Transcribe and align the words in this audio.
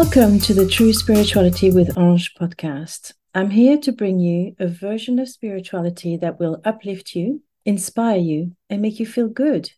Welcome 0.00 0.38
to 0.42 0.54
the 0.54 0.68
True 0.68 0.92
Spirituality 0.92 1.72
with 1.72 1.98
Ange 1.98 2.32
podcast. 2.36 3.14
I'm 3.34 3.50
here 3.50 3.76
to 3.78 3.90
bring 3.90 4.20
you 4.20 4.54
a 4.60 4.68
version 4.68 5.18
of 5.18 5.28
spirituality 5.28 6.16
that 6.18 6.38
will 6.38 6.60
uplift 6.64 7.16
you, 7.16 7.42
inspire 7.64 8.18
you, 8.18 8.52
and 8.70 8.80
make 8.80 9.00
you 9.00 9.06
feel 9.06 9.26
good. 9.26 9.72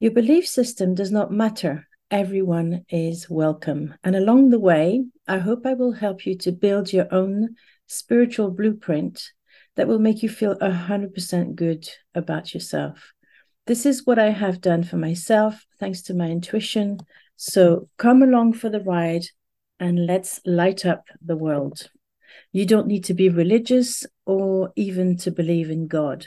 Your 0.00 0.12
belief 0.12 0.48
system 0.48 0.94
does 0.94 1.12
not 1.12 1.32
matter. 1.32 1.86
Everyone 2.10 2.86
is 2.88 3.28
welcome. 3.28 3.92
And 4.02 4.16
along 4.16 4.48
the 4.48 4.58
way, 4.58 5.04
I 5.28 5.36
hope 5.36 5.66
I 5.66 5.74
will 5.74 5.92
help 5.92 6.24
you 6.24 6.34
to 6.38 6.50
build 6.50 6.90
your 6.90 7.12
own 7.12 7.56
spiritual 7.86 8.52
blueprint 8.52 9.22
that 9.76 9.86
will 9.86 9.98
make 9.98 10.22
you 10.22 10.30
feel 10.30 10.56
100% 10.56 11.54
good 11.56 11.86
about 12.14 12.54
yourself. 12.54 13.12
This 13.66 13.84
is 13.84 14.06
what 14.06 14.18
I 14.18 14.30
have 14.30 14.62
done 14.62 14.82
for 14.82 14.96
myself, 14.96 15.66
thanks 15.78 16.00
to 16.04 16.14
my 16.14 16.28
intuition, 16.28 17.00
so 17.36 17.90
come 17.98 18.22
along 18.22 18.54
for 18.54 18.70
the 18.70 18.80
ride 18.80 19.26
and 19.82 20.06
let's 20.06 20.40
light 20.46 20.86
up 20.86 21.08
the 21.20 21.36
world. 21.36 21.90
You 22.52 22.66
don't 22.66 22.86
need 22.86 23.02
to 23.04 23.14
be 23.14 23.28
religious 23.28 24.06
or 24.24 24.72
even 24.76 25.16
to 25.18 25.32
believe 25.32 25.70
in 25.70 25.88
God. 25.88 26.24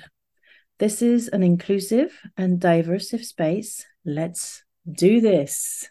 This 0.78 1.02
is 1.02 1.30
an 1.30 1.42
inclusive 1.42 2.12
and 2.36 2.60
diverse 2.60 3.12
space. 3.12 3.86
Let's 4.04 4.62
do 4.92 5.22
this. 5.22 5.88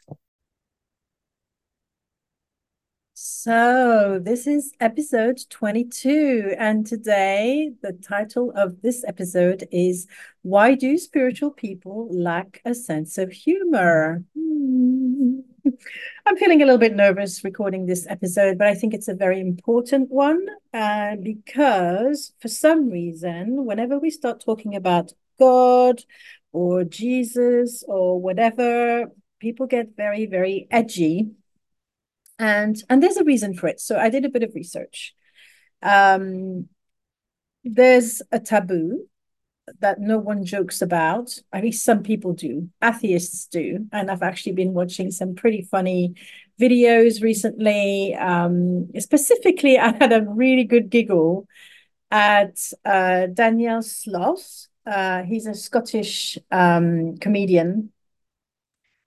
So, 3.14 4.20
this 4.22 4.46
is 4.46 4.72
episode 4.78 5.38
22, 5.48 6.54
and 6.58 6.86
today 6.86 7.72
the 7.82 7.92
title 7.92 8.52
of 8.54 8.82
this 8.82 9.04
episode 9.06 9.66
is 9.72 10.06
Why 10.42 10.74
Do 10.74 10.98
Spiritual 10.98 11.52
People 11.52 12.08
Lack 12.10 12.60
a 12.66 12.74
Sense 12.74 13.16
of 13.16 13.32
Humor? 13.32 14.22
Hmm. 14.36 15.53
I'm 16.26 16.36
feeling 16.36 16.62
a 16.62 16.64
little 16.64 16.78
bit 16.78 16.94
nervous 16.94 17.44
recording 17.44 17.86
this 17.86 18.06
episode, 18.08 18.58
but 18.58 18.66
I 18.66 18.74
think 18.74 18.94
it's 18.94 19.08
a 19.08 19.14
very 19.14 19.40
important 19.40 20.10
one 20.10 20.46
uh, 20.72 21.16
because 21.22 22.32
for 22.40 22.48
some 22.48 22.90
reason, 22.90 23.64
whenever 23.64 23.98
we 23.98 24.10
start 24.10 24.42
talking 24.44 24.74
about 24.74 25.12
God 25.38 26.02
or 26.52 26.84
Jesus 26.84 27.84
or 27.86 28.20
whatever, 28.20 29.06
people 29.40 29.66
get 29.66 29.96
very, 29.96 30.26
very 30.26 30.66
edgy. 30.70 31.30
And 32.38 32.76
and 32.90 33.02
there's 33.02 33.16
a 33.16 33.24
reason 33.24 33.54
for 33.54 33.68
it. 33.68 33.80
So 33.80 33.96
i 33.96 34.08
did 34.08 34.24
a 34.24 34.28
bit 34.28 34.42
of 34.42 34.54
research. 34.54 35.14
Um 35.82 36.68
there's 37.64 38.20
a 38.32 38.40
taboo 38.40 39.06
that 39.80 40.00
no 40.00 40.18
one 40.18 40.44
jokes 40.44 40.82
about 40.82 41.38
at 41.52 41.62
least 41.62 41.84
some 41.84 42.02
people 42.02 42.32
do 42.32 42.68
atheists 42.82 43.46
do 43.46 43.86
and 43.92 44.10
i've 44.10 44.22
actually 44.22 44.52
been 44.52 44.74
watching 44.74 45.10
some 45.10 45.34
pretty 45.34 45.62
funny 45.62 46.14
videos 46.60 47.22
recently 47.22 48.14
um 48.14 48.88
specifically 48.98 49.78
i 49.78 49.92
had 49.96 50.12
a 50.12 50.22
really 50.22 50.64
good 50.64 50.90
giggle 50.90 51.46
at 52.10 52.58
uh 52.84 53.26
daniel 53.26 53.80
sloss 53.80 54.68
uh 54.86 55.22
he's 55.22 55.46
a 55.46 55.54
scottish 55.54 56.38
um 56.50 57.16
comedian 57.18 57.90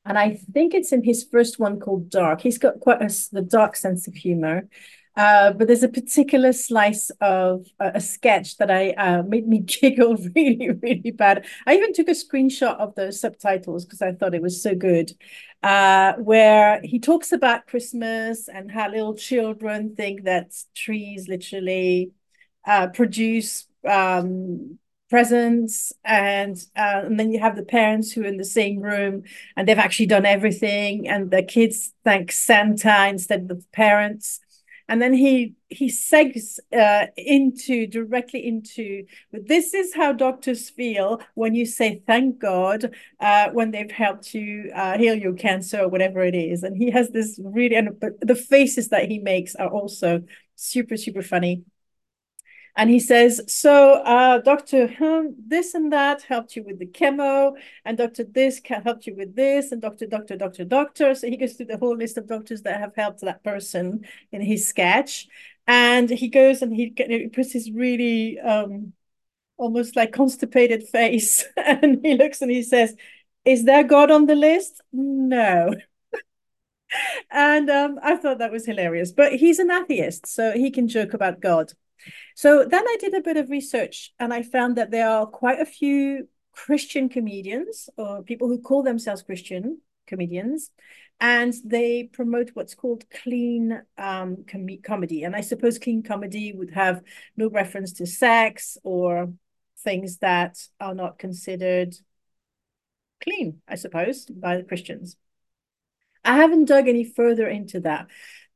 and 0.08 0.17
I 0.17 0.39
think 0.53 0.73
it's 0.73 0.94
in 0.94 1.03
his 1.03 1.28
first 1.30 1.59
one 1.59 1.81
called 1.81 2.09
Dark. 2.09 2.39
He's 2.39 2.58
got 2.58 2.80
quite 2.80 3.02
a 3.02 3.13
the 3.33 3.41
dark 3.41 3.75
sense 3.75 4.08
of 4.08 4.16
humor. 4.16 4.69
Uh, 5.17 5.51
but 5.51 5.67
there's 5.67 5.83
a 5.83 5.89
particular 5.89 6.53
slice 6.53 7.09
of 7.22 7.66
uh, 7.79 7.91
a 7.95 8.00
sketch 8.01 8.57
that 8.57 8.69
I 8.69 8.91
uh, 8.91 9.23
made 9.23 9.47
me 9.47 9.59
giggle 9.61 10.16
really, 10.35 10.69
really 10.69 11.11
bad. 11.11 11.47
I 11.66 11.75
even 11.75 11.91
took 11.91 12.07
a 12.07 12.11
screenshot 12.11 12.78
of 12.78 12.94
the 12.95 13.11
subtitles 13.11 13.83
because 13.85 14.03
I 14.03 14.13
thought 14.13 14.35
it 14.35 14.44
was 14.44 14.61
so 14.61 14.75
good. 14.75 15.11
Uh, 15.63 16.13
where 16.13 16.79
he 16.83 17.00
talks 17.00 17.31
about 17.31 17.66
Christmas 17.66 18.47
and 18.47 18.72
how 18.72 18.91
little 18.91 19.16
children 19.16 19.95
think 19.95 20.25
that 20.25 20.53
trees 20.75 21.27
literally 21.27 22.11
uh, 22.66 22.88
produce 22.88 23.67
um, 23.88 24.77
presents 25.09 25.94
and 26.03 26.57
uh, 26.75 27.01
and 27.06 27.19
then 27.19 27.31
you 27.31 27.39
have 27.39 27.56
the 27.56 27.63
parents 27.63 28.11
who 28.11 28.23
are 28.23 28.27
in 28.27 28.38
the 28.38 28.44
same 28.44 28.81
room 28.81 29.23
and 29.56 29.67
they've 29.67 29.79
actually 29.79 30.06
done 30.06 30.25
everything 30.25 31.07
and 31.07 31.31
the 31.31 31.41
kids 31.41 31.94
thank 32.03 32.29
santa 32.29 33.07
instead 33.07 33.41
of 33.44 33.47
the 33.47 33.63
parents 33.72 34.41
and 34.90 35.02
then 35.02 35.14
he 35.14 35.53
he 35.70 35.88
segs 35.90 36.59
uh, 36.74 37.08
into 37.18 37.88
directly 37.88 38.46
into 38.46 39.06
but 39.31 39.48
this 39.48 39.74
is 39.74 39.94
how 39.94 40.14
doctors 40.14 40.70
feel 40.70 41.20
when 41.34 41.53
you 41.53 41.66
say 41.66 42.02
thank 42.08 42.40
god 42.40 42.96
uh, 43.20 43.50
when 43.52 43.72
they've 43.72 43.92
helped 43.92 44.34
you 44.34 44.72
uh, 44.75 44.98
heal 44.98 45.16
your 45.16 45.34
cancer 45.34 45.81
or 45.81 45.90
whatever 45.90 46.22
it 46.24 46.36
is. 46.36 46.64
And 46.64 46.78
he 46.78 46.92
has 46.92 47.09
this 47.09 47.40
really 47.44 47.75
and 47.75 47.90
the 48.22 48.36
faces 48.36 48.90
that 48.90 49.09
he 49.09 49.20
makes 49.20 49.56
are 49.56 49.70
also 49.70 50.24
super 50.56 50.98
super 50.98 51.22
funny 51.22 51.64
and 52.77 52.91
he 52.91 52.99
says, 52.99 53.41
so 53.47 53.95
uh, 54.03 54.38
Dr. 54.38 54.88
Hmm, 54.88 55.29
this 55.47 55.73
and 55.73 55.91
that 55.91 56.21
helped 56.21 56.55
you 56.55 56.63
with 56.63 56.77
the 56.77 56.85
chemo, 56.85 57.53
and 57.83 57.97
Dr. 57.97 58.23
This 58.23 58.61
helped 58.63 59.07
you 59.07 59.15
with 59.15 59.35
this, 59.35 59.71
and 59.71 59.81
Dr. 59.81 60.05
Dr. 60.05 60.38
Dr. 60.38 60.63
Doctor. 60.63 61.15
So 61.15 61.27
he 61.27 61.38
goes 61.38 61.53
through 61.53 61.65
the 61.65 61.79
whole 61.79 61.97
list 61.97 62.17
of 62.19 62.27
doctors 62.27 62.61
that 62.61 62.79
have 62.79 62.95
helped 62.95 63.21
that 63.21 63.43
person 63.43 64.05
in 64.31 64.41
his 64.41 64.67
sketch. 64.67 65.27
And 65.65 66.07
he 66.07 66.27
goes 66.27 66.61
and 66.61 66.71
he, 66.71 66.93
he 66.95 67.29
puts 67.29 67.51
his 67.51 67.71
really 67.71 68.39
um, 68.39 68.94
almost 69.57 69.95
like 69.95 70.13
constipated 70.13 70.88
face, 70.88 71.45
and 71.57 71.99
he 72.03 72.13
looks 72.13 72.44
and 72.44 72.51
he 72.51 72.61
says, 72.61 72.95
is 73.44 73.65
there 73.65 73.85
God 73.85 74.11
on 74.11 74.27
the 74.27 74.35
list? 74.35 74.81
No. 74.94 75.73
and 77.31 77.69
um, 77.71 77.97
I 78.03 78.17
thought 78.17 78.38
that 78.38 78.51
was 78.51 78.67
hilarious. 78.67 79.11
But 79.11 79.33
he's 79.33 79.57
an 79.57 79.71
atheist, 79.71 80.27
so 80.27 80.51
he 80.51 80.69
can 80.69 80.88
joke 80.88 81.15
about 81.15 81.39
God. 81.39 81.73
So 82.35 82.66
then 82.66 82.88
I 82.88 82.97
did 83.00 83.13
a 83.13 83.22
bit 83.22 83.38
of 83.38 83.50
research 83.50 84.13
and 84.19 84.34
I 84.34 84.44
found 84.44 84.78
that 84.78 84.91
there 84.91 85.09
are 85.09 85.25
quite 85.25 85.59
a 85.59 85.66
few 85.66 86.28
Christian 86.52 87.09
comedians 87.09 87.90
or 87.97 88.24
people 88.24 88.47
who 88.47 88.59
call 88.59 88.84
themselves 88.84 89.22
Christian 89.22 89.80
comedians 90.07 90.72
and 91.19 91.53
they 91.66 92.09
promote 92.13 92.52
what's 92.53 92.75
called 92.75 93.03
clean 93.09 93.81
um, 93.97 94.46
com 94.47 94.68
comedy. 94.84 95.24
And 95.24 95.36
I 95.36 95.41
suppose 95.41 95.80
clean 95.80 96.03
comedy 96.03 96.53
would 96.53 96.72
have 96.72 97.02
no 97.36 97.50
reference 97.50 97.94
to 97.94 98.06
sex 98.06 98.78
or 98.84 99.34
things 99.80 100.18
that 100.18 100.57
are 100.80 100.94
not 100.94 101.18
considered 101.19 101.96
clean, 103.22 103.62
I 103.68 103.75
suppose, 103.75 104.25
by 104.25 104.57
the 104.57 104.63
Christians. 104.63 105.18
I 106.24 106.36
haven't 106.36 106.66
dug 106.66 106.88
any 106.88 107.03
further 107.03 107.47
into 107.47 107.80
that. 107.81 108.07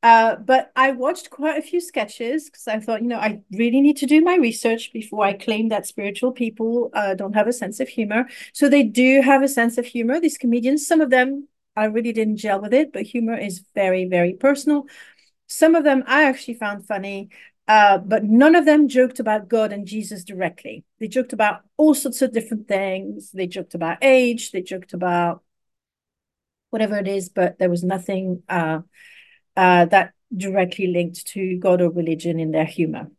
Uh, 0.04 0.36
but 0.36 0.72
I 0.76 0.92
watched 0.92 1.30
quite 1.30 1.60
a 1.60 1.62
few 1.62 1.80
sketches 1.80 2.46
because 2.46 2.68
I 2.68 2.80
thought, 2.80 3.04
you 3.04 3.08
know, 3.08 3.20
I 3.20 3.42
really 3.52 3.82
need 3.82 3.98
to 3.98 4.08
do 4.08 4.22
my 4.22 4.36
research 4.36 4.92
before 4.92 5.24
I 5.24 5.34
claim 5.34 5.70
that 5.70 5.86
spiritual 5.86 6.32
people 6.32 6.90
uh, 6.94 7.14
don't 7.14 7.36
have 7.36 7.48
a 7.48 7.54
sense 7.54 7.80
of 7.80 7.88
humor. 7.88 8.28
So 8.52 8.68
they 8.68 8.84
do 8.84 9.22
have 9.22 9.44
a 9.44 9.48
sense 9.48 9.78
of 9.78 9.86
humor, 9.86 10.20
these 10.20 10.40
comedians. 10.40 10.88
Some 10.88 11.02
of 11.02 11.12
them, 11.12 11.48
I 11.76 11.86
really 11.86 12.14
didn't 12.14 12.38
gel 12.38 12.62
with 12.62 12.74
it, 12.74 12.92
but 12.92 13.04
humor 13.04 13.38
is 13.38 13.64
very, 13.76 14.06
very 14.06 14.34
personal. 14.34 14.86
Some 15.46 15.76
of 15.76 15.84
them 15.84 16.04
I 16.08 16.24
actually 16.24 16.56
found 16.56 16.88
funny, 16.88 17.30
uh, 17.68 18.00
but 18.00 18.24
none 18.24 18.56
of 18.56 18.66
them 18.66 18.88
joked 18.88 19.20
about 19.20 19.50
God 19.50 19.72
and 19.72 19.86
Jesus 19.86 20.24
directly. 20.24 20.84
They 21.00 21.10
joked 21.10 21.34
about 21.34 21.62
all 21.78 21.94
sorts 21.94 22.24
of 22.24 22.32
different 22.32 22.68
things. 22.68 23.32
They 23.32 23.46
joked 23.46 23.76
about 23.76 24.00
age, 24.02 24.52
they 24.52 24.64
joked 24.64 24.94
about 24.94 25.44
whatever 26.72 26.98
it 26.98 27.08
is, 27.08 27.30
but 27.30 27.60
there 27.60 27.70
was 27.70 27.84
nothing 27.84 28.42
uh, 29.56 29.86
that 29.86 30.14
directly 30.36 30.88
linked 30.88 31.28
to 31.28 31.58
God 31.58 31.82
or 31.82 31.90
religion 31.90 32.40
in 32.40 32.52
their 32.52 32.66
humor. 32.66 33.12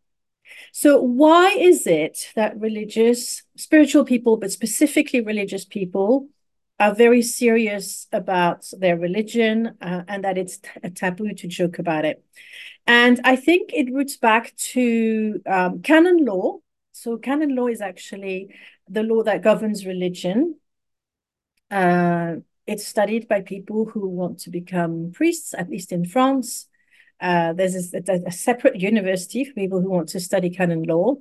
So, 0.71 1.01
why 1.01 1.49
is 1.51 1.87
it 1.87 2.31
that 2.35 2.59
religious, 2.59 3.43
spiritual 3.57 4.05
people, 4.05 4.37
but 4.37 4.51
specifically 4.51 5.21
religious 5.21 5.65
people, 5.65 6.27
are 6.79 6.93
very 6.93 7.21
serious 7.21 8.07
about 8.11 8.65
their 8.77 8.97
religion 8.97 9.77
uh, 9.81 10.03
and 10.07 10.23
that 10.23 10.37
it's 10.37 10.59
a 10.83 10.89
taboo 10.89 11.33
to 11.33 11.47
joke 11.47 11.79
about 11.79 12.05
it? 12.05 12.23
And 12.85 13.21
I 13.23 13.35
think 13.35 13.71
it 13.73 13.93
roots 13.93 14.17
back 14.17 14.55
to 14.73 15.41
um, 15.45 15.81
canon 15.81 16.25
law. 16.25 16.59
So, 16.91 17.17
canon 17.17 17.55
law 17.55 17.67
is 17.67 17.81
actually 17.81 18.55
the 18.89 19.03
law 19.03 19.23
that 19.23 19.41
governs 19.41 19.85
religion. 19.85 20.57
Uh, 21.71 22.35
it's 22.65 22.85
studied 22.87 23.27
by 23.27 23.41
people 23.41 23.85
who 23.85 24.07
want 24.07 24.39
to 24.39 24.49
become 24.49 25.11
priests, 25.13 25.53
at 25.53 25.69
least 25.69 25.91
in 25.91 26.05
France. 26.05 26.67
Uh, 27.19 27.53
there's 27.53 27.93
a, 27.93 28.01
a, 28.25 28.31
separate 28.31 28.81
university 28.81 29.45
for 29.45 29.53
people 29.53 29.79
who 29.79 29.89
want 29.89 30.09
to 30.09 30.19
study 30.19 30.49
canon 30.49 30.83
law. 30.83 31.15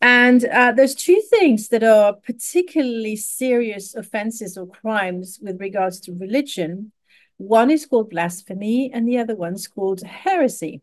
And 0.00 0.42
uh, 0.44 0.72
there's 0.72 0.94
two 0.94 1.22
things 1.28 1.68
that 1.68 1.82
are 1.82 2.14
particularly 2.14 3.16
serious 3.16 3.94
offenses 3.94 4.56
or 4.56 4.66
crimes 4.66 5.38
with 5.42 5.60
regards 5.60 6.00
to 6.00 6.12
religion. 6.12 6.92
One 7.36 7.70
is 7.70 7.84
called 7.84 8.10
blasphemy, 8.10 8.90
and 8.94 9.06
the 9.06 9.18
other 9.18 9.36
one's 9.36 9.66
called 9.66 10.02
heresy. 10.02 10.80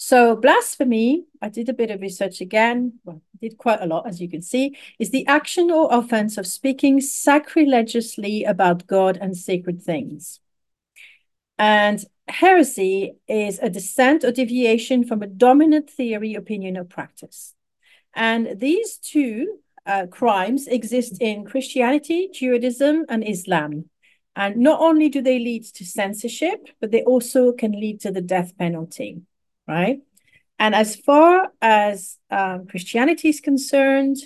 So 0.00 0.36
blasphemy, 0.36 1.24
I 1.42 1.48
did 1.48 1.68
a 1.68 1.72
bit 1.72 1.90
of 1.90 2.00
research 2.00 2.40
again, 2.40 3.00
well, 3.04 3.20
I 3.34 3.38
did 3.40 3.58
quite 3.58 3.82
a 3.82 3.86
lot, 3.86 4.06
as 4.06 4.20
you 4.20 4.28
can 4.28 4.42
see, 4.42 4.76
is 5.00 5.10
the 5.10 5.26
action 5.26 5.72
or 5.72 5.88
offense 5.90 6.38
of 6.38 6.46
speaking 6.46 7.00
sacrilegiously 7.00 8.44
about 8.44 8.86
God 8.86 9.18
and 9.20 9.36
sacred 9.36 9.82
things. 9.82 10.38
And 11.58 12.04
heresy 12.28 13.16
is 13.26 13.58
a 13.58 13.68
dissent 13.68 14.22
or 14.22 14.30
deviation 14.30 15.04
from 15.04 15.20
a 15.20 15.26
dominant 15.26 15.90
theory, 15.90 16.34
opinion, 16.34 16.76
or 16.76 16.84
practice. 16.84 17.56
And 18.14 18.60
these 18.60 18.98
two 18.98 19.58
uh, 19.84 20.06
crimes 20.06 20.68
exist 20.68 21.20
in 21.20 21.44
Christianity, 21.44 22.30
Judaism, 22.32 23.04
and 23.08 23.26
Islam. 23.26 23.86
And 24.36 24.58
not 24.58 24.78
only 24.80 25.08
do 25.08 25.22
they 25.22 25.40
lead 25.40 25.64
to 25.74 25.84
censorship, 25.84 26.68
but 26.80 26.92
they 26.92 27.02
also 27.02 27.50
can 27.50 27.72
lead 27.72 27.98
to 28.02 28.12
the 28.12 28.22
death 28.22 28.56
penalty, 28.56 29.22
right? 29.68 30.00
And 30.58 30.74
as 30.74 30.96
far 30.96 31.52
as 31.62 32.18
um, 32.30 32.66
Christianity 32.66 33.28
is 33.28 33.40
concerned, 33.40 34.16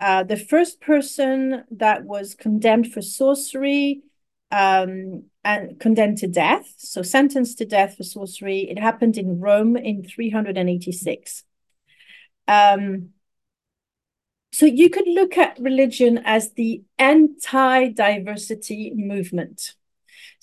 uh, 0.00 0.24
the 0.24 0.36
first 0.36 0.80
person 0.80 1.64
that 1.70 2.04
was 2.04 2.34
condemned 2.34 2.92
for 2.92 3.00
sorcery 3.00 4.02
um, 4.50 5.24
and 5.44 5.80
condemned 5.80 6.18
to 6.18 6.26
death, 6.26 6.74
so 6.76 7.02
sentenced 7.02 7.58
to 7.58 7.64
death 7.64 7.96
for 7.96 8.02
sorcery, 8.02 8.68
it 8.68 8.78
happened 8.78 9.16
in 9.16 9.40
Rome 9.40 9.76
in 9.76 10.04
386. 10.04 11.44
Um, 12.48 13.10
so 14.52 14.66
you 14.66 14.90
could 14.90 15.06
look 15.06 15.38
at 15.38 15.58
religion 15.58 16.20
as 16.24 16.52
the 16.52 16.82
anti-diversity 16.98 18.92
movement. 18.94 19.74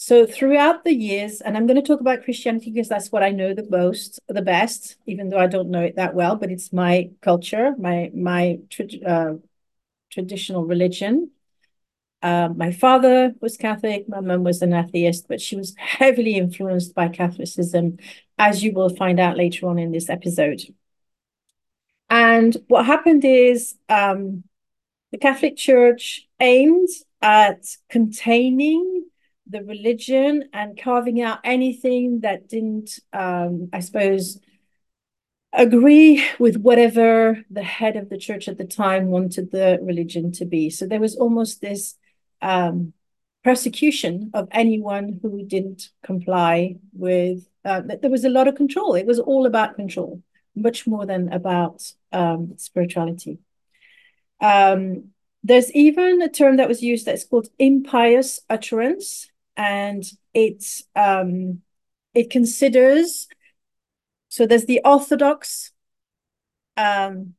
So 0.02 0.26
throughout 0.26 0.86
the 0.86 0.94
years, 0.94 1.42
and 1.42 1.58
I'm 1.58 1.68
going 1.68 1.76
to 1.76 1.86
talk 1.86 2.00
about 2.00 2.24
Christianity 2.24 2.72
because 2.72 2.88
that's 2.88 3.12
what 3.12 3.22
I 3.22 3.32
know 3.32 3.54
the 3.54 3.68
most, 3.70 4.18
the 4.30 4.42
best, 4.42 4.96
even 5.06 5.28
though 5.28 5.38
I 5.38 5.48
don't 5.48 5.70
know 5.70 5.82
it 5.82 5.98
that 5.98 6.16
well, 6.16 6.38
but 6.38 6.50
it's 6.50 6.72
my 6.72 7.10
culture, 7.20 7.76
my 7.78 8.10
my 8.16 8.60
uh, 9.06 9.34
traditional 10.10 10.64
religion. 10.64 11.32
Uh, 12.22 12.48
my 12.56 12.72
father 12.72 13.34
was 13.42 13.58
Catholic, 13.58 14.08
my 14.08 14.22
mum 14.22 14.46
was 14.46 14.62
an 14.62 14.72
atheist, 14.74 15.28
but 15.28 15.42
she 15.42 15.58
was 15.58 15.76
heavily 15.78 16.36
influenced 16.36 16.96
by 16.96 17.10
Catholicism, 17.10 17.98
as 18.38 18.64
you 18.64 18.72
will 18.72 18.96
find 18.96 19.20
out 19.20 19.36
later 19.36 19.68
on 19.68 19.78
in 19.78 19.92
this 19.92 20.10
episode. 20.10 20.62
And 22.10 22.56
what 22.70 22.86
happened 22.86 23.26
is 23.26 23.76
um, 23.90 24.46
the 25.12 25.18
Catholic 25.18 25.58
Church 25.58 26.26
aimed 26.40 26.88
at 27.22 27.66
containing 27.90 29.09
the 29.50 29.64
religion 29.64 30.50
and 30.54 30.80
carving 30.80 31.22
out 31.22 31.40
anything 31.44 32.22
that 32.22 32.48
didn't, 32.48 33.00
um, 33.14 33.70
I 33.74 33.80
suppose, 33.80 34.40
agree 35.52 36.24
with 36.38 36.58
whatever 36.58 37.44
the 37.50 37.64
head 37.64 37.96
of 37.96 38.10
the 38.10 38.18
church 38.18 38.48
at 38.48 38.58
the 38.58 38.66
time 38.66 39.08
wanted 39.08 39.52
the 39.52 39.80
religion 39.82 40.32
to 40.34 40.46
be. 40.46 40.70
So 40.70 40.86
there 40.86 41.00
was 41.00 41.16
almost 41.16 41.62
this 41.62 41.96
um, 42.42 42.94
persecution 43.44 44.32
of 44.34 44.48
anyone 44.52 45.20
who 45.22 45.44
didn't 45.46 45.90
comply 46.04 46.78
with. 46.94 47.48
Uh, 47.66 47.82
there 48.02 48.12
was 48.12 48.26
a 48.26 48.30
lot 48.30 48.48
of 48.48 48.56
control. 48.56 48.96
It 48.96 49.08
was 49.08 49.20
all 49.20 49.46
about 49.46 49.76
control 49.76 50.22
much 50.56 50.88
more 50.88 51.06
than 51.06 51.32
about 51.32 51.92
um, 52.12 52.54
spirituality. 52.58 53.40
Um, 54.42 55.10
there's 55.44 55.72
even 55.74 56.22
a 56.22 56.30
term 56.30 56.58
that 56.58 56.68
was 56.68 56.84
used 56.84 57.06
that's 57.06 57.24
called 57.24 57.48
impious 57.58 58.42
utterance, 58.50 59.29
and 59.60 60.06
it 60.34 60.64
um, 60.96 61.62
it 62.16 62.30
considers. 62.32 63.28
So 64.30 64.48
there's 64.48 64.66
the 64.66 64.80
orthodox, 64.86 65.72
um, 66.78 67.34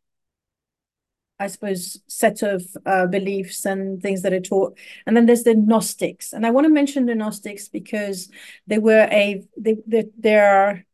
I 1.39 1.47
suppose, 1.47 1.99
set 2.09 2.43
of 2.43 2.63
uh, 2.85 3.07
beliefs 3.07 3.65
and 3.65 4.03
things 4.03 4.21
that 4.21 4.35
are 4.35 4.41
taught, 4.41 4.77
and 5.07 5.17
then 5.17 5.25
there's 5.25 5.45
the 5.45 5.55
Gnostics. 5.55 6.35
And 6.35 6.47
I 6.47 6.51
want 6.51 6.67
to 6.67 6.73
mention 6.73 7.07
the 7.07 7.15
Gnostics 7.15 7.69
because 7.69 8.29
they 8.67 8.79
were 8.79 9.09
a 9.11 9.43
they 9.57 9.77
they, 9.87 10.05
they 10.19 10.39
are 10.39 10.85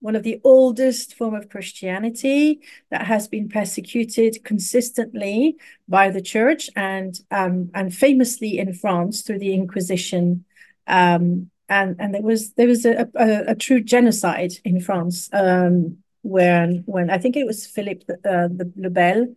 one 0.00 0.14
of 0.14 0.22
the 0.22 0.40
oldest 0.44 1.14
form 1.14 1.34
of 1.34 1.48
Christianity 1.48 2.60
that 2.90 3.06
has 3.06 3.26
been 3.26 3.48
persecuted 3.48 4.44
consistently 4.44 5.56
by 5.88 6.10
the 6.10 6.22
church 6.22 6.70
and 6.76 7.18
um, 7.30 7.70
and 7.74 7.94
famously 7.94 8.58
in 8.58 8.72
France 8.72 9.22
through 9.22 9.40
the 9.40 9.54
Inquisition. 9.54 10.44
Um, 10.86 11.50
and 11.68 11.96
and 11.98 12.14
there 12.14 12.22
was 12.22 12.52
there 12.54 12.68
was 12.68 12.86
a, 12.86 13.08
a, 13.14 13.50
a 13.52 13.54
true 13.54 13.80
genocide 13.80 14.52
in 14.64 14.80
France 14.80 15.28
um, 15.32 15.98
when 16.22 16.84
when 16.86 17.10
I 17.10 17.18
think 17.18 17.36
it 17.36 17.46
was 17.46 17.66
Philippe 17.66 18.06
uh, 18.10 18.48
the 18.48 18.72
Le 18.76 18.90
Bel 18.90 19.34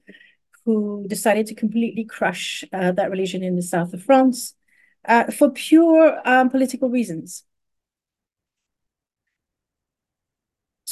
who 0.66 1.06
decided 1.08 1.48
to 1.48 1.56
completely 1.56 2.06
crush 2.06 2.64
uh, 2.72 2.92
that 2.92 3.10
religion 3.10 3.44
in 3.44 3.56
the 3.56 3.62
south 3.64 3.94
of 3.94 4.04
France 4.04 4.54
uh, 5.06 5.26
for 5.32 5.50
pure 5.50 6.22
um, 6.24 6.50
political 6.50 6.90
reasons. 6.90 7.44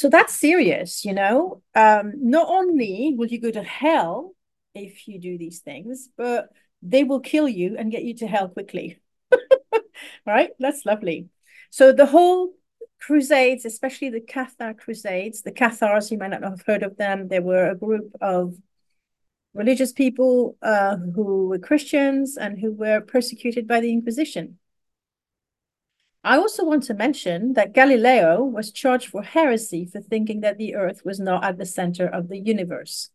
So 0.00 0.08
that's 0.08 0.34
serious, 0.34 1.04
you 1.04 1.12
know. 1.12 1.60
Um, 1.74 2.14
not 2.16 2.48
only 2.48 3.14
will 3.18 3.26
you 3.26 3.38
go 3.38 3.50
to 3.50 3.62
hell 3.62 4.34
if 4.74 5.06
you 5.06 5.20
do 5.20 5.36
these 5.36 5.58
things, 5.58 6.08
but 6.16 6.48
they 6.80 7.04
will 7.04 7.20
kill 7.20 7.46
you 7.46 7.76
and 7.76 7.92
get 7.92 8.04
you 8.04 8.14
to 8.14 8.26
hell 8.26 8.48
quickly. 8.48 8.98
right? 10.26 10.52
That's 10.58 10.86
lovely. 10.86 11.28
So 11.68 11.92
the 11.92 12.06
whole 12.06 12.54
crusades, 12.98 13.66
especially 13.66 14.08
the 14.08 14.22
Cathar 14.22 14.72
crusades, 14.72 15.42
the 15.42 15.52
Cathars, 15.52 16.10
you 16.10 16.16
might 16.16 16.28
not 16.28 16.44
have 16.44 16.62
heard 16.66 16.82
of 16.82 16.96
them. 16.96 17.28
They 17.28 17.40
were 17.40 17.68
a 17.68 17.76
group 17.76 18.16
of 18.22 18.54
religious 19.52 19.92
people 19.92 20.56
uh, 20.62 20.96
who 20.96 21.48
were 21.48 21.58
Christians 21.58 22.38
and 22.38 22.58
who 22.58 22.72
were 22.72 23.02
persecuted 23.02 23.68
by 23.68 23.80
the 23.80 23.92
Inquisition. 23.92 24.59
I 26.22 26.36
also 26.36 26.64
want 26.64 26.82
to 26.84 26.94
mention 26.94 27.54
that 27.54 27.72
Galileo 27.72 28.44
was 28.44 28.72
charged 28.72 29.08
for 29.08 29.22
heresy 29.22 29.86
for 29.86 30.00
thinking 30.00 30.40
that 30.40 30.58
the 30.58 30.74
Earth 30.74 31.02
was 31.04 31.18
not 31.18 31.44
at 31.44 31.56
the 31.56 31.64
center 31.64 32.06
of 32.06 32.28
the 32.28 32.38
universe. 32.38 33.10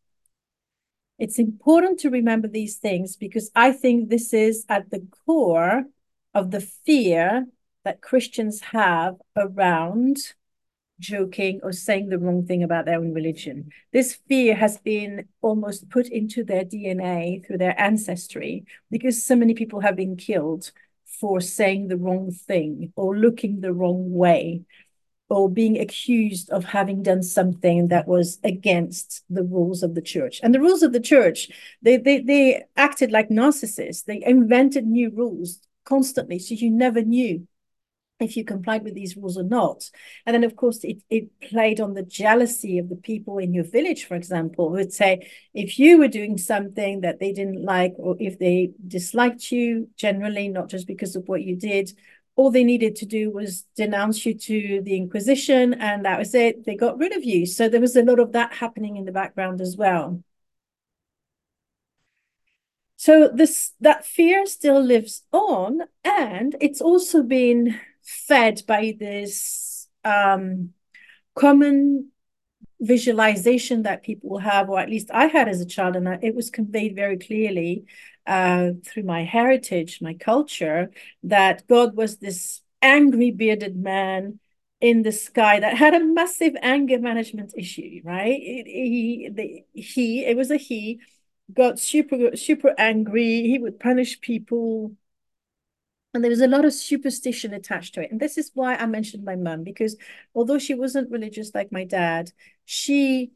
It's 1.19 1.39
important 1.39 1.99
to 1.99 2.09
remember 2.09 2.47
these 2.47 2.77
things 2.77 3.15
because 3.15 3.51
I 3.55 3.71
think 3.71 4.09
this 4.09 4.33
is 4.33 4.65
at 4.67 4.89
the 4.89 5.07
core 5.25 5.85
of 6.33 6.51
the 6.51 6.61
fear 6.61 7.45
that 7.83 8.01
Christians 8.01 8.59
have 8.61 9.15
around 9.37 10.17
joking 10.99 11.59
or 11.61 11.71
saying 11.71 12.09
the 12.09 12.17
wrong 12.17 12.45
thing 12.45 12.63
about 12.63 12.85
their 12.85 12.97
own 12.97 13.13
religion. 13.13 13.69
This 13.93 14.17
fear 14.27 14.55
has 14.55 14.77
been 14.77 15.27
almost 15.41 15.89
put 15.89 16.07
into 16.07 16.43
their 16.43 16.65
DNA 16.65 17.45
through 17.45 17.59
their 17.59 17.79
ancestry 17.79 18.65
because 18.89 19.25
so 19.25 19.35
many 19.35 19.53
people 19.53 19.81
have 19.81 19.95
been 19.95 20.15
killed 20.15 20.71
for 21.19 21.41
saying 21.41 21.87
the 21.87 21.97
wrong 21.97 22.31
thing 22.31 22.91
or 22.95 23.17
looking 23.17 23.61
the 23.61 23.73
wrong 23.73 24.13
way 24.13 24.63
or 25.29 25.49
being 25.49 25.79
accused 25.79 26.49
of 26.51 26.63
having 26.65 27.01
done 27.01 27.23
something 27.23 27.87
that 27.87 28.07
was 28.07 28.39
against 28.43 29.23
the 29.29 29.43
rules 29.43 29.81
of 29.81 29.95
the 29.95 30.01
church. 30.01 30.39
And 30.43 30.53
the 30.53 30.59
rules 30.59 30.83
of 30.83 30.93
the 30.93 30.99
church, 30.99 31.49
they 31.81 31.97
they 31.97 32.19
they 32.19 32.63
acted 32.77 33.11
like 33.11 33.29
narcissists. 33.29 34.05
They 34.05 34.23
invented 34.23 34.85
new 34.85 35.09
rules 35.09 35.59
constantly, 35.83 36.39
so 36.39 36.53
you 36.53 36.69
never 36.69 37.01
knew 37.01 37.47
if 38.19 38.37
you 38.37 38.45
complied 38.45 38.83
with 38.83 38.93
these 38.93 39.17
rules 39.17 39.37
or 39.37 39.43
not. 39.43 39.89
And 40.25 40.33
then, 40.33 40.43
of 40.43 40.55
course, 40.55 40.83
it, 40.83 41.03
it 41.09 41.39
played 41.41 41.81
on 41.81 41.93
the 41.93 42.03
jealousy 42.03 42.77
of 42.77 42.89
the 42.89 42.95
people 42.95 43.37
in 43.37 43.53
your 43.53 43.65
village, 43.65 44.05
for 44.05 44.15
example, 44.15 44.69
who 44.69 44.75
would 44.75 44.93
say, 44.93 45.29
if 45.53 45.77
you 45.77 45.97
were 45.97 46.07
doing 46.07 46.37
something 46.37 47.01
that 47.01 47.19
they 47.19 47.33
didn't 47.33 47.63
like, 47.63 47.93
or 47.97 48.15
if 48.19 48.39
they 48.39 48.71
disliked 48.87 49.51
you 49.51 49.89
generally, 49.97 50.47
not 50.47 50.69
just 50.69 50.87
because 50.87 51.15
of 51.15 51.27
what 51.27 51.43
you 51.43 51.55
did, 51.57 51.91
all 52.37 52.51
they 52.51 52.63
needed 52.63 52.95
to 52.97 53.05
do 53.05 53.31
was 53.31 53.65
denounce 53.75 54.25
you 54.25 54.33
to 54.33 54.81
the 54.83 54.95
Inquisition, 54.95 55.73
and 55.73 56.05
that 56.05 56.19
was 56.19 56.33
it. 56.35 56.65
They 56.65 56.75
got 56.75 56.97
rid 56.97 57.15
of 57.15 57.23
you. 57.23 57.45
So 57.45 57.69
there 57.69 57.81
was 57.81 57.95
a 57.95 58.03
lot 58.03 58.19
of 58.19 58.33
that 58.33 58.53
happening 58.53 58.97
in 58.97 59.05
the 59.05 59.11
background 59.11 59.61
as 59.61 59.77
well. 59.77 60.21
So 62.97 63.29
this 63.33 63.73
that 63.81 64.05
fear 64.05 64.45
still 64.45 64.81
lives 64.81 65.23
on, 65.31 65.81
and 66.03 66.55
it's 66.61 66.81
also 66.81 67.23
been 67.23 67.79
fed 68.05 68.61
by 68.67 68.95
this 68.97 69.87
um, 70.03 70.71
common 71.35 72.11
visualization 72.79 73.83
that 73.83 74.03
people 74.03 74.37
have, 74.37 74.69
or 74.69 74.79
at 74.79 74.89
least 74.89 75.09
I 75.11 75.25
had 75.25 75.47
as 75.47 75.61
a 75.61 75.65
child, 75.65 75.95
and 75.95 76.23
it 76.23 76.35
was 76.35 76.49
conveyed 76.49 76.95
very 76.95 77.17
clearly 77.17 77.85
uh, 78.27 78.71
through 78.85 79.03
my 79.03 79.23
heritage, 79.23 80.01
my 80.01 80.13
culture, 80.13 80.91
that 81.23 81.67
God 81.67 81.95
was 81.95 82.17
this 82.17 82.61
angry 82.81 83.31
bearded 83.31 83.75
man 83.75 84.39
in 84.81 85.03
the 85.03 85.11
sky 85.11 85.59
that 85.59 85.77
had 85.77 85.93
a 85.93 86.03
massive 86.03 86.53
anger 86.61 86.99
management 86.99 87.53
issue, 87.57 88.01
right? 88.03 88.39
It, 88.39 88.67
he, 88.67 89.29
the, 89.31 89.63
he, 89.73 90.25
it 90.25 90.37
was 90.37 90.51
a 90.51 90.57
he, 90.57 90.99
got 91.53 91.79
super, 91.79 92.35
super 92.35 92.73
angry. 92.77 93.43
He 93.43 93.59
would 93.59 93.79
punish 93.79 94.19
people 94.21 94.95
and 96.15 96.23
there 96.23 96.31
was 96.31 96.41
a 96.41 96.47
lot 96.47 96.65
of 96.65 96.73
superstition 96.73 97.53
attached 97.53 97.93
to 97.93 98.01
it. 98.01 98.11
And 98.11 98.19
this 98.19 98.37
is 98.37 98.51
why 98.53 98.75
I 98.75 98.85
mentioned 98.85 99.23
my 99.23 99.35
mum, 99.35 99.63
because 99.63 99.97
although 100.33 100.57
she 100.57 100.73
wasn't 100.73 101.11
religious 101.11 101.53
like 101.53 101.71
my 101.71 101.83
dad, 101.83 102.31
she 102.63 103.31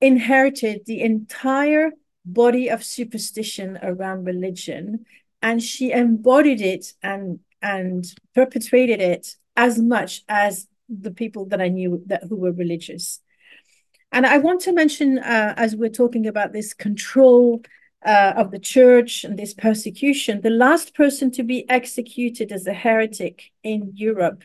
inherited 0.00 0.86
the 0.86 1.00
entire 1.02 1.92
body 2.24 2.68
of 2.68 2.84
superstition 2.84 3.78
around 3.82 4.24
religion 4.24 5.06
and 5.42 5.62
she 5.62 5.92
embodied 5.92 6.60
it 6.60 6.92
and 7.02 7.40
and 7.62 8.04
perpetuated 8.34 9.00
it 9.00 9.34
as 9.56 9.80
much 9.80 10.22
as 10.28 10.68
the 10.88 11.10
people 11.10 11.46
that 11.46 11.60
I 11.60 11.68
knew 11.68 12.02
that 12.06 12.24
who 12.28 12.36
were 12.36 12.52
religious. 12.52 13.20
And 14.12 14.24
I 14.24 14.38
want 14.38 14.60
to 14.62 14.72
mention, 14.72 15.18
uh, 15.18 15.54
as 15.56 15.74
we're 15.74 15.90
talking 15.90 16.26
about 16.26 16.52
this 16.52 16.72
control 16.72 17.62
uh, 18.04 18.34
of 18.36 18.50
the 18.50 18.58
church 18.58 19.24
and 19.24 19.38
this 19.38 19.54
persecution, 19.54 20.40
the 20.40 20.50
last 20.50 20.94
person 20.94 21.30
to 21.32 21.42
be 21.42 21.68
executed 21.68 22.52
as 22.52 22.66
a 22.66 22.72
heretic 22.72 23.50
in 23.62 23.92
Europe 23.94 24.44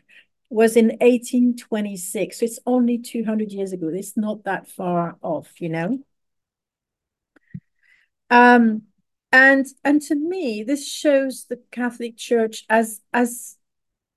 was 0.49 0.75
in 0.75 0.97
1826. 1.01 2.39
So 2.39 2.45
it's 2.45 2.59
only 2.65 2.97
200 2.97 3.51
years 3.51 3.73
ago. 3.73 3.89
It's 3.89 4.17
not 4.17 4.43
that 4.43 4.67
far 4.67 5.17
off, 5.21 5.61
you 5.61 5.69
know. 5.69 5.99
Um, 8.29 8.83
and 9.31 9.65
and 9.83 10.01
to 10.03 10.15
me, 10.15 10.63
this 10.63 10.87
shows 10.87 11.45
the 11.45 11.59
Catholic 11.71 12.17
Church 12.17 12.65
as 12.69 13.01
as 13.13 13.57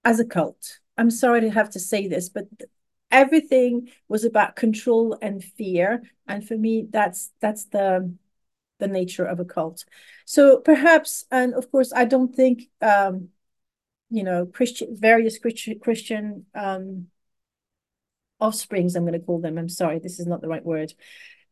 as 0.05 0.21
a 0.21 0.25
cult. 0.25 0.78
I'm 0.99 1.11
sorry 1.11 1.43
to 1.43 1.50
have 1.50 1.71
to 1.71 1.81
say 1.81 2.07
this, 2.09 2.28
but 2.28 2.45
everything 3.11 3.90
was 4.09 4.25
about 4.25 4.57
control 4.57 5.19
and 5.21 5.43
fear. 5.43 6.02
And 6.26 6.47
for 6.47 6.57
me, 6.57 6.87
that's 6.90 7.33
that's 7.40 7.64
the 7.66 8.14
the 8.78 8.88
nature 8.88 9.25
of 9.25 9.40
a 9.40 9.45
cult. 9.45 9.85
So 10.25 10.59
perhaps, 10.59 11.25
and 11.30 11.54
of 11.54 11.71
course, 11.71 11.92
I 11.95 12.04
don't 12.04 12.35
think 12.35 12.64
um, 12.80 13.28
you 14.11 14.23
know 14.23 14.47
Christian 14.47 14.97
various 14.97 15.38
Christian 15.38 15.78
Christian 15.78 16.47
um, 16.54 17.09
offsprings. 18.38 18.97
I'm 18.97 19.04
going 19.04 19.18
to 19.18 19.26
call 19.26 19.40
them. 19.40 19.59
I'm 19.59 19.68
sorry, 19.68 19.99
this 19.99 20.21
is 20.21 20.26
not 20.26 20.40
the 20.40 20.49
right 20.49 20.64
word. 20.64 20.92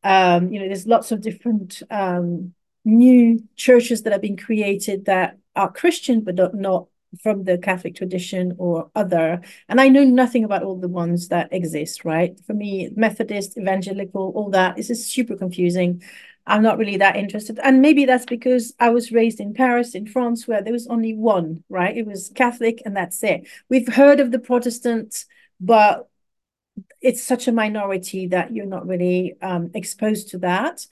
Um, 0.02 0.52
you 0.52 0.60
know, 0.60 0.66
there's 0.66 0.86
lots 0.86 1.12
of 1.12 1.22
different 1.22 1.82
um, 1.90 2.52
new 2.84 3.42
churches 3.56 4.02
that 4.02 4.12
have 4.12 4.20
been 4.20 4.36
created 4.36 5.06
that 5.06 5.38
are 5.56 5.72
Christian 5.72 6.20
but 6.20 6.34
not, 6.34 6.54
not 6.54 6.86
from 7.22 7.44
the 7.44 7.58
Catholic 7.58 7.94
tradition 7.94 8.54
or 8.58 8.90
other. 8.94 9.40
And 9.68 9.80
I 9.80 9.88
know 9.88 10.04
nothing 10.04 10.44
about 10.44 10.62
all 10.62 10.78
the 10.78 10.88
ones 10.88 11.28
that 11.28 11.52
exist, 11.52 12.04
right? 12.04 12.38
For 12.46 12.54
me, 12.54 12.90
Methodist, 12.94 13.56
evangelical, 13.56 14.32
all 14.34 14.50
that 14.50 14.78
is 14.78 14.88
just 14.88 15.10
super 15.10 15.36
confusing. 15.36 16.02
I'm 16.46 16.62
not 16.62 16.78
really 16.78 16.98
that 16.98 17.16
interested. 17.16 17.58
And 17.62 17.80
maybe 17.80 18.04
that's 18.04 18.26
because 18.26 18.74
I 18.78 18.90
was 18.90 19.12
raised 19.12 19.40
in 19.40 19.54
Paris, 19.54 19.94
in 19.94 20.06
France, 20.06 20.46
where 20.46 20.62
there 20.62 20.72
was 20.72 20.86
only 20.88 21.14
one, 21.14 21.64
right? 21.68 21.96
It 21.96 22.06
was 22.06 22.30
Catholic 22.34 22.82
and 22.84 22.96
that's 22.96 23.22
it. 23.22 23.48
We've 23.70 23.92
heard 23.92 24.20
of 24.20 24.30
the 24.30 24.38
Protestants, 24.38 25.24
but 25.58 26.08
it's 27.00 27.22
such 27.22 27.48
a 27.48 27.52
minority 27.52 28.26
that 28.28 28.54
you're 28.54 28.66
not 28.66 28.86
really 28.86 29.36
um, 29.40 29.70
exposed 29.74 30.28
to 30.30 30.38
that. 30.38 30.86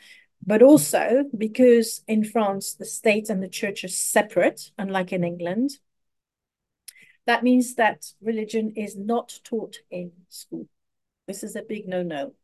But 0.45 0.63
also 0.63 1.25
because 1.37 2.03
in 2.09 2.25
France, 2.25 2.75
the 2.75 2.85
state 2.85 3.29
and 3.29 3.43
the 3.43 3.49
church 3.49 3.85
are 3.85 3.89
separate, 3.89 4.71
unlike 4.79 5.13
in 5.13 5.23
England. 5.23 5.79
That 7.27 7.45
means 7.45 7.77
that 7.77 8.07
religion 8.21 8.73
is 8.75 8.97
not 8.97 9.39
taught 9.45 9.77
in 9.91 10.13
school. 10.29 10.67
This 11.29 11.45
is 11.45 11.55
a 11.55 11.63
big 11.63 11.87
no-no. 11.87 12.35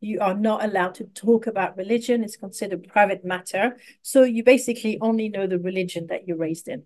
You 0.00 0.20
are 0.20 0.34
not 0.34 0.64
allowed 0.64 0.94
to 0.96 1.04
talk 1.04 1.46
about 1.46 1.76
religion. 1.76 2.22
It's 2.22 2.36
considered 2.36 2.88
private 2.88 3.24
matter. 3.24 3.76
So 4.02 4.22
you 4.22 4.44
basically 4.44 4.98
only 5.00 5.28
know 5.28 5.46
the 5.46 5.58
religion 5.58 6.06
that 6.08 6.26
you're 6.26 6.36
raised 6.36 6.68
in. 6.68 6.84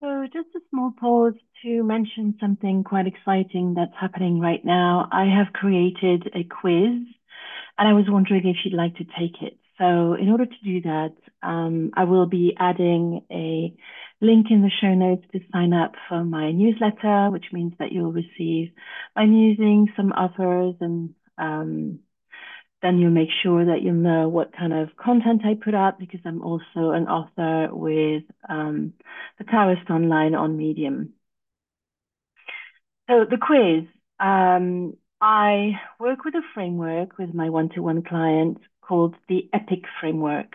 So 0.00 0.26
just 0.32 0.54
a 0.54 0.60
small 0.70 0.92
pause 0.98 1.34
to 1.62 1.82
mention 1.82 2.36
something 2.38 2.84
quite 2.84 3.06
exciting 3.06 3.74
that's 3.74 3.94
happening 3.98 4.40
right 4.40 4.64
now. 4.64 5.08
I 5.10 5.24
have 5.24 5.52
created 5.52 6.30
a 6.34 6.44
quiz 6.44 7.00
and 7.78 7.88
I 7.88 7.92
was 7.92 8.04
wondering 8.08 8.46
if 8.46 8.56
you'd 8.64 8.74
like 8.74 8.96
to 8.96 9.04
take 9.18 9.42
it. 9.42 9.58
So 9.78 10.14
in 10.14 10.28
order 10.30 10.46
to 10.46 10.64
do 10.64 10.80
that, 10.82 11.14
um, 11.42 11.90
I 11.94 12.04
will 12.04 12.26
be 12.26 12.54
adding 12.58 13.22
a 13.30 13.74
link 14.20 14.46
in 14.50 14.62
the 14.62 14.70
show 14.80 14.94
notes 14.94 15.24
to 15.32 15.40
sign 15.52 15.72
up 15.72 15.92
for 16.08 16.24
my 16.24 16.50
newsletter, 16.52 17.30
which 17.30 17.46
means 17.52 17.74
that 17.78 17.92
you'll 17.92 18.12
receive 18.12 18.70
my 19.14 19.26
musings, 19.26 19.90
some 19.96 20.12
offers, 20.12 20.74
and 20.80 21.14
um, 21.38 22.00
then 22.82 22.98
you'll 22.98 23.10
make 23.10 23.28
sure 23.42 23.66
that 23.66 23.82
you'll 23.82 23.94
know 23.94 24.28
what 24.28 24.56
kind 24.56 24.72
of 24.72 24.96
content 24.96 25.42
I 25.44 25.54
put 25.54 25.74
out 25.74 25.98
because 25.98 26.20
I'm 26.24 26.42
also 26.42 26.90
an 26.90 27.08
author 27.08 27.74
with 27.74 28.24
um, 28.48 28.94
the 29.38 29.44
Taoist 29.44 29.90
Online 29.90 30.34
on 30.34 30.56
Medium. 30.56 31.12
So 33.08 33.24
the 33.28 33.38
quiz, 33.38 33.84
um, 34.18 34.96
I 35.20 35.72
work 35.98 36.24
with 36.24 36.34
a 36.34 36.42
framework 36.54 37.18
with 37.18 37.32
my 37.32 37.48
one-to-one 37.48 38.02
-one 38.02 38.08
client 38.08 38.58
called 38.82 39.14
the 39.28 39.48
EPIC 39.52 39.84
framework. 40.00 40.52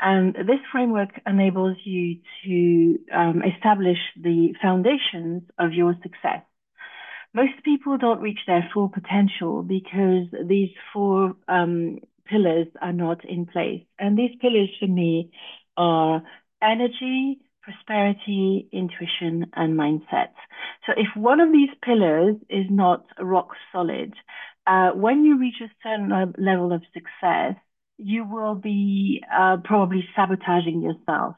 And 0.00 0.34
this 0.34 0.60
framework 0.72 1.10
enables 1.26 1.76
you 1.84 2.20
to 2.44 2.98
um, 3.14 3.42
establish 3.42 3.98
the 4.20 4.54
foundations 4.62 5.42
of 5.58 5.72
your 5.72 5.94
success. 6.02 6.42
Most 7.34 7.62
people 7.64 7.98
don't 7.98 8.20
reach 8.20 8.40
their 8.46 8.68
full 8.72 8.88
potential 8.88 9.62
because 9.62 10.26
these 10.48 10.70
four 10.92 11.36
um, 11.48 11.98
pillars 12.24 12.66
are 12.80 12.92
not 12.92 13.24
in 13.24 13.46
place. 13.46 13.82
And 13.98 14.18
these 14.18 14.34
pillars 14.40 14.70
for 14.80 14.86
me 14.86 15.30
are 15.76 16.22
energy, 16.62 17.38
prosperity, 17.62 18.68
intuition, 18.72 19.50
and 19.54 19.78
mindset. 19.78 20.32
So 20.86 20.92
if 20.96 21.08
one 21.14 21.40
of 21.40 21.52
these 21.52 21.70
pillars 21.82 22.36
is 22.48 22.66
not 22.70 23.04
rock 23.20 23.50
solid, 23.70 24.14
uh, 24.66 24.90
when 24.90 25.24
you 25.24 25.38
reach 25.38 25.60
a 25.62 25.70
certain 25.82 26.34
level 26.38 26.72
of 26.72 26.82
success, 26.94 27.54
you 28.02 28.24
will 28.24 28.54
be 28.54 29.22
uh, 29.32 29.58
probably 29.64 30.04
sabotaging 30.16 30.82
yourself. 30.82 31.36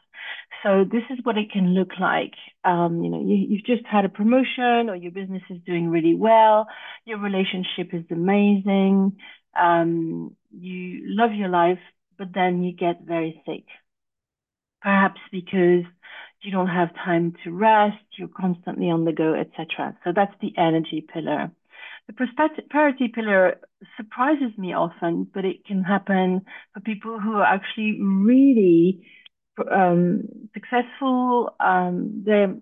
So 0.62 0.85
this 0.85 1.02
is 1.11 1.19
what 1.25 1.37
it 1.38 1.50
can 1.50 1.75
look 1.75 1.90
like. 2.00 2.35
Um, 2.64 3.02
you 3.02 3.11
know, 3.11 3.21
you, 3.21 3.35
you've 3.35 3.64
just 3.66 3.85
had 3.87 4.04
a 4.04 4.09
promotion, 4.09 4.88
or 4.88 4.97
your 4.97 5.11
business 5.12 5.42
is 5.50 5.59
doing 5.66 5.88
really 5.88 6.14
well. 6.14 6.66
Your 7.04 7.19
relationship 7.19 7.92
is 7.92 8.04
amazing. 8.11 9.16
Um, 9.59 10.37
you 10.50 11.02
love 11.07 11.33
your 11.35 11.49
life, 11.49 11.81
but 12.19 12.28
then 12.35 12.62
you 12.62 12.73
get 12.75 13.02
very 13.04 13.42
sick. 13.47 13.64
Perhaps 14.83 15.21
because 15.31 15.85
you 16.42 16.50
don't 16.50 16.69
have 16.69 16.95
time 16.95 17.35
to 17.45 17.52
rest, 17.52 18.04
you're 18.19 18.28
constantly 18.28 18.90
on 18.90 19.04
the 19.04 19.12
go, 19.12 19.35
etc. 19.35 19.97
So 20.04 20.12
that's 20.14 20.35
the 20.40 20.52
energy 20.59 21.04
pillar. 21.12 21.50
The 22.09 22.14
prosperity 22.14 23.09
pillar 23.09 23.61
surprises 23.97 24.56
me 24.59 24.75
often, 24.75 25.26
but 25.32 25.44
it 25.44 25.64
can 25.64 25.82
happen 25.82 26.42
for 26.75 26.80
people 26.80 27.18
who 27.21 27.35
are 27.35 27.44
actually 27.44 28.00
really 28.02 29.06
um, 29.71 30.25
successful. 30.52 31.54
Um, 31.61 32.23
their 32.26 32.54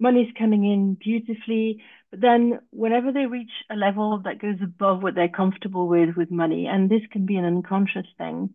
money's 0.00 0.32
coming 0.38 0.64
in 0.64 0.96
beautifully, 0.98 1.82
but 2.10 2.20
then 2.20 2.60
whenever 2.70 3.12
they 3.12 3.26
reach 3.26 3.50
a 3.70 3.76
level 3.76 4.20
that 4.24 4.40
goes 4.40 4.56
above 4.62 5.02
what 5.02 5.14
they're 5.14 5.28
comfortable 5.28 5.88
with 5.88 6.16
with 6.16 6.30
money, 6.30 6.66
and 6.66 6.90
this 6.90 7.02
can 7.12 7.26
be 7.26 7.36
an 7.36 7.44
unconscious 7.44 8.06
thing, 8.18 8.54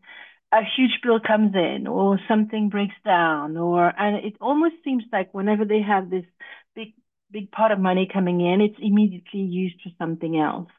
a 0.52 0.62
huge 0.76 1.00
bill 1.02 1.20
comes 1.20 1.54
in 1.56 1.88
or 1.88 2.20
something 2.28 2.70
breaks 2.70 2.96
down 3.06 3.58
or 3.58 3.94
and 3.98 4.26
it 4.26 4.34
almost 4.42 4.76
seems 4.84 5.04
like 5.12 5.34
whenever 5.34 5.66
they 5.66 5.82
have 5.82 6.10
this 6.10 6.26
big 7.32 7.52
pot 7.52 7.72
of 7.72 7.80
money 7.80 8.08
coming 8.12 8.42
in, 8.42 8.62
it's 8.62 8.80
immediately 8.82 9.42
used 9.42 9.76
for 9.82 9.90
something 9.98 10.38
else. 10.38 10.70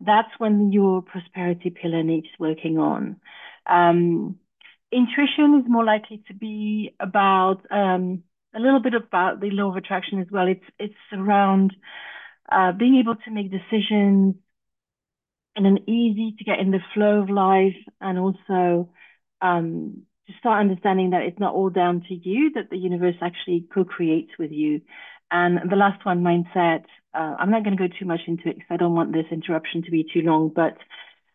That's 0.00 0.30
when 0.38 0.72
your 0.72 1.02
prosperity 1.02 1.70
pillar 1.70 2.02
needs 2.02 2.28
working 2.38 2.78
on. 2.78 3.20
Um, 3.66 4.36
intuition 4.92 5.62
is 5.62 5.70
more 5.70 5.84
likely 5.84 6.22
to 6.28 6.34
be 6.34 6.94
about 7.00 7.60
um, 7.70 8.22
a 8.54 8.60
little 8.60 8.80
bit 8.80 8.94
about 8.94 9.40
the 9.40 9.50
law 9.50 9.70
of 9.70 9.76
attraction 9.76 10.20
as 10.20 10.26
well. 10.30 10.48
It's 10.48 10.64
it's 10.78 10.94
around 11.12 11.74
uh, 12.50 12.72
being 12.72 12.96
able 12.96 13.16
to 13.16 13.30
make 13.30 13.50
decisions 13.50 14.34
in 15.56 15.66
an 15.66 15.88
easy 15.88 16.34
to 16.38 16.44
get 16.44 16.58
in 16.58 16.70
the 16.70 16.80
flow 16.94 17.20
of 17.22 17.30
life, 17.30 17.76
and 18.00 18.18
also 18.18 18.90
um, 19.40 20.02
to 20.26 20.32
start 20.38 20.60
understanding 20.60 21.10
that 21.10 21.22
it's 21.22 21.38
not 21.38 21.54
all 21.54 21.70
down 21.70 22.02
to 22.08 22.14
you; 22.14 22.52
that 22.54 22.70
the 22.70 22.78
universe 22.78 23.16
actually 23.20 23.66
co-creates 23.72 24.32
with 24.38 24.50
you, 24.50 24.80
and 25.30 25.70
the 25.70 25.76
last 25.76 26.04
one, 26.04 26.22
mindset, 26.22 26.84
uh, 27.14 27.36
I'm 27.38 27.50
not 27.50 27.64
going 27.64 27.76
to 27.76 27.88
go 27.88 27.92
too 27.98 28.06
much 28.06 28.20
into 28.26 28.48
it 28.48 28.56
because 28.56 28.70
I 28.70 28.76
don't 28.76 28.94
want 28.94 29.12
this 29.12 29.26
interruption 29.30 29.82
to 29.82 29.90
be 29.90 30.04
too 30.04 30.22
long, 30.22 30.50
but 30.54 30.76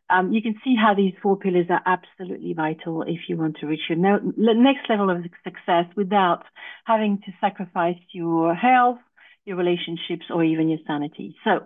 um, 0.10 0.32
you 0.32 0.42
can 0.42 0.56
see 0.64 0.75
how 0.75 0.94
these 0.94 1.14
four 1.22 1.36
pillars 1.38 1.66
are 1.70 1.82
absolutely 1.86 2.54
vital 2.54 3.02
if 3.04 3.22
you 3.28 3.38
want 3.38 3.58
to 3.60 3.68
reach 3.68 3.82
your 3.90 3.98
next 3.98 4.90
level 4.90 5.10
of 5.10 5.24
success 5.44 5.86
without 5.96 6.44
having 6.86 7.20
to 7.25 7.32
sacrifice 7.42 7.98
your 8.12 8.54
health, 8.54 9.00
your 9.46 9.58
relationships, 9.58 10.25
or 10.30 10.44
even 10.44 10.70
your 10.70 10.80
sanity. 10.86 11.36
So 11.44 11.66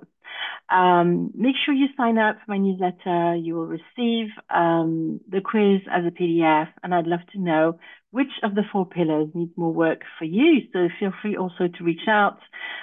um, 0.70 1.32
make 1.34 1.56
sure 1.66 1.74
you 1.74 1.88
sign 1.98 2.18
up 2.18 2.38
for 2.38 2.52
my 2.52 2.58
newsletter. 2.58 3.36
You 3.36 3.56
will 3.56 3.68
receive 3.68 4.28
um, 4.50 5.20
the 5.28 5.42
quiz 5.42 5.82
as 5.92 6.06
a 6.06 6.12
PDF, 6.12 6.68
and 6.84 6.94
I'd 6.94 7.08
love 7.08 7.26
to 7.34 7.40
know 7.40 7.80
which 8.12 8.32
of 8.44 8.56
the 8.56 8.64
four 8.72 8.86
pillars 8.86 9.30
needs 9.34 9.52
more 9.56 9.74
work 9.74 10.02
for 10.18 10.26
you. 10.26 10.62
So 10.74 10.90
feel 11.00 11.12
free 11.22 11.38
also 11.38 11.68
to 11.68 11.84
reach 11.84 12.08
out. 12.08 12.40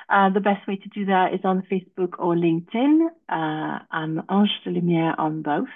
Uh, 0.08 0.30
the 0.30 0.40
best 0.40 0.66
way 0.66 0.76
to 0.76 0.88
do 0.88 1.06
that 1.06 1.34
is 1.34 1.40
on 1.44 1.66
Facebook 1.70 2.14
or 2.18 2.34
LinkedIn. 2.34 3.06
Uh, 3.28 3.78
I'm 3.90 4.22
Ange 4.30 4.50
de 4.64 4.70
Lumière 4.70 5.18
on 5.18 5.42
both, 5.42 5.68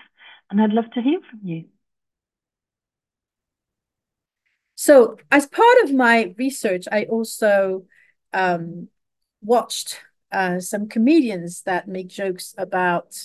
and 0.50 0.60
I'd 0.60 0.72
love 0.72 0.90
to 0.94 1.02
hear 1.02 1.20
from 1.30 1.40
you. 1.42 1.64
So, 4.74 5.18
as 5.30 5.46
part 5.46 5.76
of 5.84 5.92
my 5.92 6.34
research, 6.38 6.86
I 6.90 7.04
also 7.04 7.84
um, 8.32 8.88
watched 9.42 10.00
uh, 10.32 10.60
some 10.60 10.88
comedians 10.88 11.62
that 11.62 11.88
make 11.88 12.08
jokes 12.08 12.54
about 12.58 13.16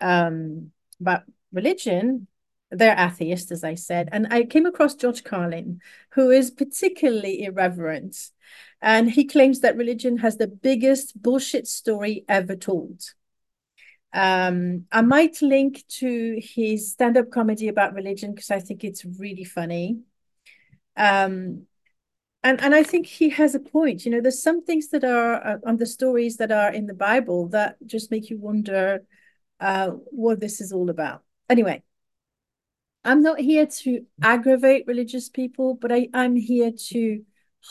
um, 0.00 0.70
about 1.00 1.22
religion. 1.52 2.26
They're 2.70 2.98
atheists, 2.98 3.52
as 3.52 3.62
I 3.62 3.74
said, 3.74 4.08
and 4.10 4.26
I 4.30 4.42
came 4.42 4.66
across 4.66 4.96
George 4.96 5.22
Carlin, 5.22 5.80
who 6.10 6.30
is 6.30 6.50
particularly 6.50 7.44
irreverent, 7.44 8.16
and 8.82 9.08
he 9.08 9.24
claims 9.24 9.60
that 9.60 9.76
religion 9.76 10.18
has 10.18 10.36
the 10.36 10.48
biggest 10.48 11.20
bullshit 11.22 11.68
story 11.68 12.24
ever 12.28 12.56
told. 12.56 13.02
Um, 14.12 14.86
I 14.90 15.02
might 15.02 15.42
link 15.42 15.84
to 16.00 16.40
his 16.42 16.90
stand-up 16.90 17.30
comedy 17.30 17.68
about 17.68 17.94
religion 17.94 18.34
because 18.34 18.50
I 18.50 18.60
think 18.60 18.82
it's 18.82 19.04
really 19.04 19.44
funny. 19.44 20.00
Um, 20.96 21.66
and 22.42 22.60
and 22.60 22.74
I 22.74 22.82
think 22.82 23.06
he 23.06 23.30
has 23.30 23.54
a 23.54 23.60
point. 23.60 24.04
You 24.04 24.12
know, 24.12 24.20
there's 24.20 24.42
some 24.42 24.64
things 24.64 24.88
that 24.88 25.04
are 25.04 25.34
uh, 25.46 25.58
on 25.66 25.76
the 25.76 25.86
stories 25.86 26.36
that 26.36 26.52
are 26.52 26.72
in 26.72 26.86
the 26.86 26.94
Bible 26.94 27.48
that 27.48 27.76
just 27.86 28.10
make 28.10 28.30
you 28.30 28.38
wonder 28.38 29.04
uh, 29.60 29.90
what 30.10 30.40
this 30.40 30.60
is 30.60 30.72
all 30.72 30.90
about. 30.90 31.22
Anyway, 31.48 31.82
I'm 33.04 33.22
not 33.22 33.40
here 33.40 33.66
to 33.66 34.04
aggravate 34.22 34.84
religious 34.86 35.28
people, 35.28 35.74
but 35.74 35.92
I, 35.92 36.08
I'm 36.12 36.36
here 36.36 36.72
to 36.88 37.22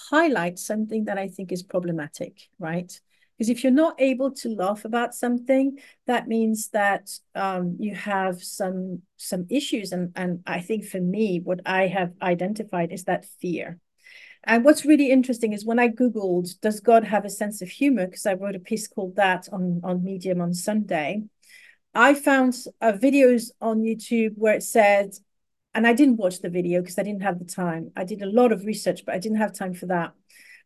highlight 0.09 0.59
something 0.59 1.05
that 1.05 1.17
I 1.17 1.27
think 1.27 1.51
is 1.51 1.63
problematic, 1.63 2.49
right? 2.59 2.91
Because 3.37 3.49
if 3.49 3.63
you're 3.63 3.73
not 3.73 3.99
able 3.99 4.31
to 4.31 4.49
laugh 4.49 4.85
about 4.85 5.13
something, 5.13 5.77
that 6.07 6.27
means 6.27 6.69
that 6.69 7.09
um, 7.33 7.75
you 7.79 7.93
have 7.93 8.41
some 8.41 9.01
some 9.17 9.45
issues. 9.49 9.91
And, 9.91 10.11
and 10.15 10.41
I 10.47 10.61
think 10.61 10.85
for 10.85 11.01
me, 11.01 11.41
what 11.43 11.59
I 11.65 11.87
have 11.87 12.13
identified 12.21 12.93
is 12.93 13.03
that 13.05 13.25
fear. 13.41 13.79
And 14.45 14.63
what's 14.63 14.85
really 14.85 15.11
interesting 15.11 15.53
is 15.53 15.65
when 15.65 15.79
I 15.79 15.89
Googled, 15.89 16.59
does 16.61 16.79
God 16.79 17.03
have 17.03 17.25
a 17.25 17.29
sense 17.29 17.61
of 17.61 17.69
humor? 17.69 18.05
Because 18.05 18.25
I 18.25 18.33
wrote 18.33 18.55
a 18.55 18.59
piece 18.59 18.87
called 18.87 19.15
that 19.15 19.47
on, 19.51 19.81
on 19.83 20.03
Medium 20.03 20.41
on 20.41 20.53
Sunday. 20.53 21.23
I 21.93 22.13
found 22.13 22.55
uh, 22.81 22.91
videos 22.91 23.51
on 23.61 23.81
YouTube 23.81 24.33
where 24.35 24.53
it 24.53 24.63
said, 24.63 25.11
and 25.73 25.87
I 25.87 25.93
didn't 25.93 26.17
watch 26.17 26.41
the 26.41 26.49
video 26.49 26.81
because 26.81 26.99
I 26.99 27.03
didn't 27.03 27.23
have 27.23 27.39
the 27.39 27.45
time. 27.45 27.91
I 27.95 28.03
did 28.03 28.21
a 28.21 28.27
lot 28.27 28.51
of 28.51 28.65
research, 28.65 29.01
but 29.05 29.15
I 29.15 29.19
didn't 29.19 29.39
have 29.39 29.53
time 29.53 29.73
for 29.73 29.87
that 29.87 30.13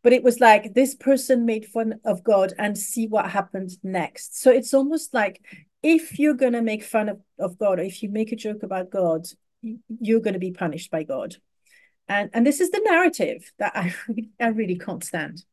but 0.02 0.12
it 0.12 0.22
was 0.22 0.40
like 0.40 0.74
this 0.74 0.94
person 0.94 1.44
made 1.44 1.66
fun 1.66 2.00
of 2.04 2.24
God 2.24 2.52
and 2.58 2.76
see 2.76 3.06
what 3.06 3.30
happened 3.30 3.70
next. 3.82 4.40
So 4.40 4.50
it's 4.50 4.72
almost 4.72 5.12
like 5.12 5.42
if 5.82 6.18
you're 6.18 6.34
going 6.34 6.52
to 6.54 6.62
make 6.62 6.84
fun 6.84 7.08
of, 7.08 7.20
of 7.38 7.58
God, 7.58 7.78
or 7.78 7.82
if 7.82 8.02
you 8.02 8.08
make 8.08 8.32
a 8.32 8.36
joke 8.36 8.62
about 8.62 8.90
God, 8.90 9.26
you're 9.62 10.20
going 10.20 10.34
to 10.34 10.40
be 10.40 10.52
punished 10.52 10.90
by 10.90 11.02
God. 11.02 11.36
And, 12.10 12.28
and 12.32 12.44
this 12.44 12.60
is 12.60 12.72
the 12.72 12.82
narrative 12.84 13.52
that 13.60 13.72
I, 13.76 13.94
I 14.40 14.48
really 14.48 14.76
can't 14.76 15.04
stand. 15.04 15.44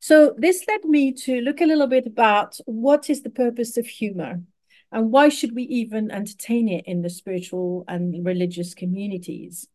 So 0.00 0.34
this 0.36 0.66
led 0.68 0.84
me 0.84 1.12
to 1.24 1.40
look 1.40 1.62
a 1.62 1.66
little 1.66 1.86
bit 1.86 2.06
about 2.06 2.58
what 2.66 3.08
is 3.08 3.22
the 3.22 3.30
purpose 3.30 3.78
of 3.78 3.86
humor 3.86 4.42
and 4.90 5.10
why 5.10 5.30
should 5.30 5.54
we 5.54 5.62
even 5.62 6.10
entertain 6.10 6.68
it 6.68 6.84
in 6.86 7.00
the 7.00 7.08
spiritual 7.08 7.84
and 7.88 8.24
religious 8.26 8.74
communities. 8.74 9.66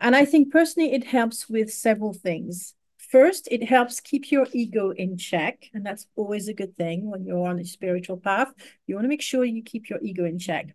And 0.00 0.16
I 0.16 0.24
think 0.24 0.50
personally, 0.50 0.94
it 0.94 1.04
helps 1.04 1.48
with 1.48 1.72
several 1.72 2.12
things. 2.12 2.74
First, 2.98 3.46
it 3.52 3.68
helps 3.68 4.00
keep 4.00 4.32
your 4.32 4.48
ego 4.52 4.90
in 4.90 5.16
check. 5.16 5.70
And 5.72 5.86
that's 5.86 6.08
always 6.16 6.48
a 6.48 6.54
good 6.54 6.76
thing 6.76 7.08
when 7.08 7.24
you're 7.24 7.46
on 7.46 7.60
a 7.60 7.64
spiritual 7.64 8.16
path. 8.16 8.52
You 8.88 8.96
want 8.96 9.04
to 9.04 9.08
make 9.08 9.22
sure 9.22 9.44
you 9.44 9.62
keep 9.62 9.90
your 9.90 10.00
ego 10.02 10.24
in 10.24 10.40
check. 10.40 10.74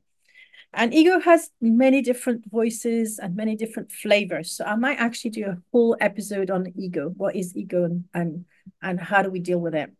And 0.75 0.93
ego 0.93 1.19
has 1.21 1.49
many 1.61 2.01
different 2.01 2.51
voices 2.51 3.17
and 3.17 3.35
many 3.35 3.55
different 3.55 3.93
flavors. 3.93 4.51
So 4.51 4.65
I 4.65 4.75
might 4.75 4.99
actually 4.99 5.31
do 5.31 5.45
a 5.45 5.57
whole 5.71 5.95
episode 6.01 6.51
on 6.51 6.73
ego. 6.75 7.13
What 7.15 7.35
is 7.35 7.55
ego 7.55 7.85
and, 7.85 8.03
and, 8.13 8.45
and 8.81 8.99
how 8.99 9.21
do 9.21 9.29
we 9.29 9.39
deal 9.39 9.59
with 9.59 9.73
it? 9.73 9.91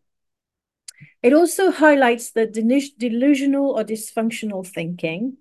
It 1.22 1.32
also 1.32 1.70
highlights 1.70 2.32
the 2.32 2.46
delusional 2.46 3.70
or 3.70 3.84
dysfunctional 3.84 4.66
thinking 4.66 5.38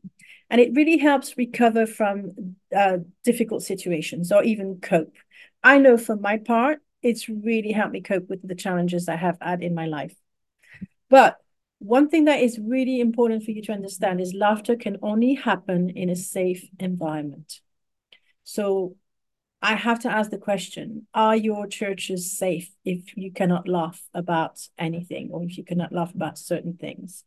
and 0.49 0.61
it 0.61 0.73
really 0.73 0.97
helps 0.97 1.37
recover 1.37 1.85
from 1.85 2.55
uh, 2.75 2.99
difficult 3.23 3.63
situations 3.63 4.31
or 4.31 4.43
even 4.43 4.79
cope. 4.79 5.15
I 5.63 5.79
know 5.79 5.97
for 5.97 6.15
my 6.15 6.37
part, 6.37 6.79
it's 7.01 7.27
really 7.27 7.71
helped 7.71 7.93
me 7.93 8.01
cope 8.01 8.29
with 8.29 8.47
the 8.47 8.55
challenges 8.55 9.09
I 9.09 9.15
have 9.15 9.37
had 9.41 9.63
in 9.63 9.75
my 9.75 9.85
life. 9.85 10.15
But 11.09 11.37
one 11.79 12.09
thing 12.09 12.25
that 12.25 12.41
is 12.41 12.59
really 12.59 12.99
important 12.99 13.43
for 13.43 13.51
you 13.51 13.61
to 13.63 13.71
understand 13.71 14.21
is 14.21 14.33
laughter 14.33 14.75
can 14.75 14.97
only 15.01 15.35
happen 15.35 15.89
in 15.89 16.09
a 16.09 16.15
safe 16.15 16.67
environment. 16.79 17.61
So 18.43 18.95
I 19.61 19.75
have 19.75 19.99
to 20.01 20.09
ask 20.09 20.29
the 20.31 20.37
question 20.37 21.07
Are 21.13 21.35
your 21.35 21.67
churches 21.67 22.37
safe 22.37 22.71
if 22.83 23.17
you 23.17 23.31
cannot 23.31 23.67
laugh 23.67 24.01
about 24.13 24.67
anything 24.77 25.29
or 25.31 25.43
if 25.43 25.57
you 25.57 25.63
cannot 25.63 25.91
laugh 25.91 26.13
about 26.13 26.37
certain 26.37 26.77
things? 26.77 27.23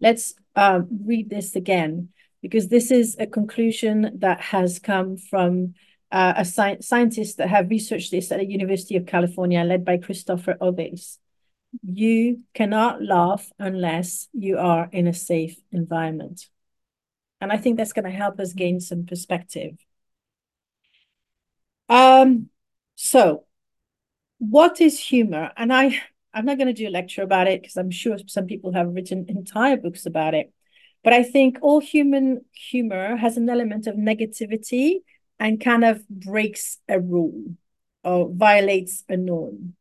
Let's 0.00 0.34
uh, 0.54 0.80
read 1.04 1.30
this 1.30 1.56
again 1.56 2.10
because 2.42 2.68
this 2.68 2.90
is 2.90 3.16
a 3.18 3.26
conclusion 3.26 4.18
that 4.18 4.40
has 4.40 4.78
come 4.78 5.16
from 5.16 5.74
uh, 6.12 6.34
a 6.36 6.40
sci 6.40 6.78
scientist 6.80 7.38
that 7.38 7.48
have 7.48 7.70
researched 7.70 8.10
this 8.10 8.30
at 8.30 8.38
the 8.38 8.46
University 8.46 8.96
of 8.96 9.06
California, 9.06 9.64
led 9.64 9.84
by 9.84 9.96
Christopher 9.96 10.56
Oveis. 10.60 11.18
You 11.82 12.42
cannot 12.54 13.02
laugh 13.02 13.50
unless 13.58 14.28
you 14.32 14.58
are 14.58 14.88
in 14.92 15.06
a 15.06 15.14
safe 15.14 15.56
environment. 15.72 16.48
And 17.40 17.52
I 17.52 17.56
think 17.56 17.76
that's 17.76 17.92
going 17.92 18.04
to 18.04 18.10
help 18.10 18.40
us 18.40 18.52
gain 18.52 18.80
some 18.80 19.06
perspective. 19.06 19.76
Um, 21.88 22.48
so 22.94 23.44
what 24.38 24.80
is 24.80 24.98
humor? 24.98 25.52
And 25.56 25.72
I 25.72 26.00
I'm 26.34 26.44
not 26.44 26.58
going 26.58 26.66
to 26.66 26.74
do 26.74 26.88
a 26.88 26.90
lecture 26.90 27.22
about 27.22 27.48
it 27.48 27.62
because 27.62 27.78
I'm 27.78 27.90
sure 27.90 28.18
some 28.26 28.46
people 28.46 28.74
have 28.74 28.88
written 28.88 29.24
entire 29.28 29.78
books 29.78 30.04
about 30.04 30.34
it. 30.34 30.52
But 31.02 31.14
I 31.14 31.22
think 31.22 31.58
all 31.62 31.80
human 31.80 32.44
humor 32.52 33.16
has 33.16 33.38
an 33.38 33.48
element 33.48 33.86
of 33.86 33.94
negativity 33.94 34.96
and 35.38 35.58
kind 35.58 35.82
of 35.84 36.06
breaks 36.08 36.78
a 36.88 37.00
rule 37.00 37.56
or 38.04 38.28
violates 38.30 39.02
a 39.08 39.16
norm. 39.16 39.76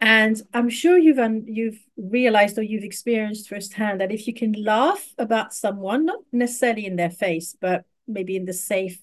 And 0.00 0.40
I'm 0.54 0.70
sure 0.70 0.96
you've 0.98 1.18
un- 1.18 1.44
you've 1.46 1.78
realized 1.96 2.56
or 2.58 2.62
you've 2.62 2.84
experienced 2.84 3.48
firsthand 3.48 4.00
that 4.00 4.12
if 4.12 4.26
you 4.26 4.32
can 4.34 4.52
laugh 4.52 5.12
about 5.18 5.52
someone, 5.52 6.06
not 6.06 6.20
necessarily 6.32 6.86
in 6.86 6.96
their 6.96 7.10
face, 7.10 7.54
but 7.60 7.84
maybe 8.06 8.36
in 8.36 8.46
the 8.46 8.54
safe 8.54 9.00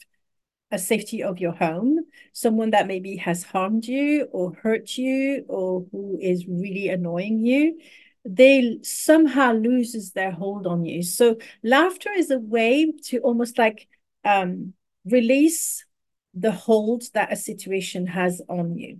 a 0.71 0.79
safety 0.79 1.23
of 1.23 1.39
your 1.39 1.53
home, 1.53 1.99
someone 2.33 2.71
that 2.71 2.87
maybe 2.87 3.17
has 3.17 3.43
harmed 3.43 3.85
you 3.85 4.27
or 4.31 4.53
hurt 4.53 4.97
you 4.97 5.45
or 5.47 5.85
who 5.91 6.17
is 6.21 6.45
really 6.47 6.89
annoying 6.89 7.45
you, 7.45 7.79
they 8.25 8.79
somehow 8.83 9.53
loses 9.53 10.11
their 10.11 10.31
hold 10.31 10.67
on 10.67 10.83
you. 10.85 11.03
So 11.03 11.37
laughter 11.63 12.11
is 12.11 12.31
a 12.31 12.39
way 12.39 12.91
to 13.05 13.19
almost 13.19 13.57
like 13.57 13.87
um, 14.25 14.73
release 15.05 15.85
the 16.33 16.51
hold 16.51 17.03
that 17.13 17.31
a 17.31 17.37
situation 17.37 18.07
has 18.07 18.41
on 18.49 18.77
you. 18.77 18.99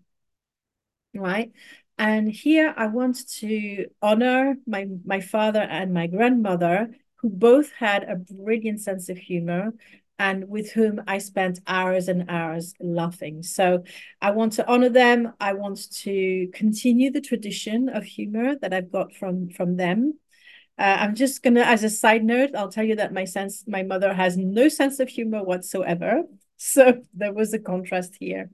Right. 1.14 1.52
And 1.98 2.30
here 2.30 2.74
I 2.78 2.88
want 2.88 3.28
to 3.40 3.88
honor 4.02 4.56
my 4.68 4.88
my 5.04 5.20
father 5.20 5.62
and 5.62 5.94
my 5.94 6.08
grandmother 6.08 6.90
who 7.18 7.30
both 7.30 7.72
had 7.72 8.04
a 8.04 8.16
brilliant 8.16 8.82
sense 8.82 9.10
of 9.10 9.18
humor 9.18 9.74
and 10.20 10.48
with 10.48 10.72
whom 10.72 11.02
I 11.08 11.18
spent 11.20 11.60
hours 11.68 12.08
and 12.08 12.30
hours 12.30 12.74
laughing. 12.80 13.44
So 13.44 13.84
I 14.22 14.32
want 14.32 14.54
to 14.54 14.68
honor 14.68 14.90
them. 14.90 15.34
I 15.40 15.54
want 15.54 15.92
to 16.04 16.48
continue 16.54 17.12
the 17.12 17.22
tradition 17.22 17.90
of 17.90 18.04
humor 18.04 18.56
that 18.62 18.74
I've 18.74 18.92
got 18.92 19.14
from 19.14 19.50
from 19.50 19.78
them. 19.78 20.20
Uh, 20.80 20.98
I'm 21.02 21.16
just 21.16 21.44
gonna, 21.44 21.62
as 21.62 21.84
a 21.84 21.90
side 21.90 22.24
note, 22.24 22.52
I'll 22.56 22.72
tell 22.72 22.84
you 22.86 22.96
that 22.98 23.14
my 23.14 23.26
sense, 23.26 23.64
my 23.68 23.84
mother 23.84 24.14
has 24.14 24.38
no 24.38 24.70
sense 24.70 25.00
of 25.00 25.10
humor 25.10 25.44
whatsoever. 25.44 26.24
So 26.60 27.04
there 27.14 27.34
was 27.34 27.54
a 27.54 27.60
contrast 27.60 28.18
here. 28.20 28.50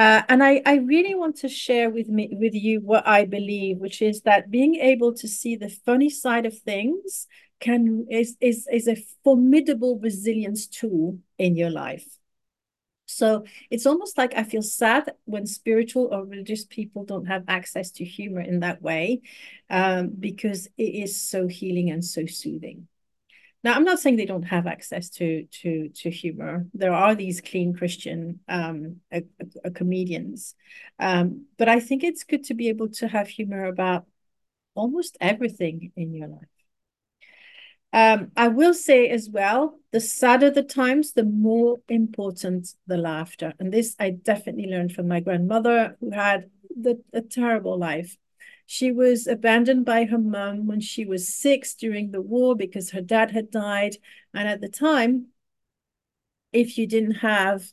Uh, 0.00 0.22
and 0.30 0.42
I, 0.42 0.62
I 0.64 0.76
really 0.76 1.14
want 1.14 1.36
to 1.40 1.48
share 1.50 1.90
with 1.90 2.08
me 2.08 2.30
with 2.32 2.54
you 2.54 2.80
what 2.80 3.06
I 3.06 3.26
believe, 3.26 3.76
which 3.76 4.00
is 4.00 4.22
that 4.22 4.50
being 4.50 4.76
able 4.76 5.12
to 5.12 5.28
see 5.28 5.56
the 5.56 5.68
funny 5.68 6.08
side 6.08 6.46
of 6.46 6.58
things 6.58 7.26
can 7.60 8.06
is 8.10 8.34
is 8.40 8.66
is 8.72 8.88
a 8.88 8.96
formidable 9.22 9.98
resilience 9.98 10.66
tool 10.66 11.18
in 11.36 11.54
your 11.54 11.68
life. 11.68 12.06
So 13.04 13.44
it's 13.70 13.86
almost 13.86 14.16
like 14.16 14.34
i 14.36 14.44
feel 14.44 14.62
sad 14.62 15.12
when 15.24 15.44
spiritual 15.44 16.08
or 16.12 16.24
religious 16.24 16.64
people 16.64 17.04
don't 17.04 17.26
have 17.26 17.44
access 17.48 17.90
to 17.92 18.04
humor 18.04 18.40
in 18.40 18.60
that 18.60 18.80
way 18.80 19.20
um, 19.68 20.10
because 20.18 20.68
it 20.78 20.94
is 21.04 21.20
so 21.20 21.48
healing 21.48 21.90
and 21.90 22.04
so 22.04 22.24
soothing 22.26 22.86
now 23.62 23.74
i'm 23.74 23.84
not 23.84 23.98
saying 23.98 24.16
they 24.16 24.26
don't 24.26 24.42
have 24.42 24.66
access 24.66 25.08
to 25.10 25.44
to 25.46 25.88
to 25.90 26.10
humor 26.10 26.66
there 26.74 26.92
are 26.92 27.14
these 27.14 27.40
clean 27.40 27.74
christian 27.74 28.40
um, 28.48 28.96
comedians 29.74 30.54
um, 30.98 31.46
but 31.58 31.68
i 31.68 31.80
think 31.80 32.02
it's 32.02 32.24
good 32.24 32.44
to 32.44 32.54
be 32.54 32.68
able 32.68 32.88
to 32.88 33.08
have 33.08 33.28
humor 33.28 33.64
about 33.64 34.06
almost 34.74 35.16
everything 35.20 35.92
in 35.96 36.14
your 36.14 36.28
life 36.28 36.48
Um, 37.92 38.30
I 38.36 38.48
will 38.48 38.74
say 38.74 39.08
as 39.08 39.28
well, 39.28 39.80
the 39.90 40.00
sadder 40.00 40.50
the 40.50 40.62
times, 40.62 41.12
the 41.12 41.24
more 41.24 41.78
important 41.88 42.74
the 42.86 42.96
laughter. 42.96 43.54
And 43.58 43.72
this 43.72 43.96
I 43.98 44.10
definitely 44.10 44.66
learned 44.66 44.92
from 44.92 45.08
my 45.08 45.20
grandmother, 45.20 45.96
who 46.00 46.10
had 46.10 46.50
the, 46.70 47.02
a 47.12 47.20
terrible 47.20 47.76
life. 47.78 48.16
She 48.72 48.92
was 48.92 49.26
abandoned 49.26 49.84
by 49.84 50.04
her 50.04 50.16
mum 50.16 50.68
when 50.68 50.78
she 50.78 51.04
was 51.04 51.26
six 51.26 51.74
during 51.74 52.12
the 52.12 52.20
war 52.20 52.54
because 52.54 52.92
her 52.92 53.00
dad 53.00 53.32
had 53.32 53.50
died. 53.50 53.96
And 54.32 54.46
at 54.46 54.60
the 54.60 54.68
time, 54.68 55.26
if 56.52 56.78
you 56.78 56.86
didn't 56.86 57.16
have 57.16 57.64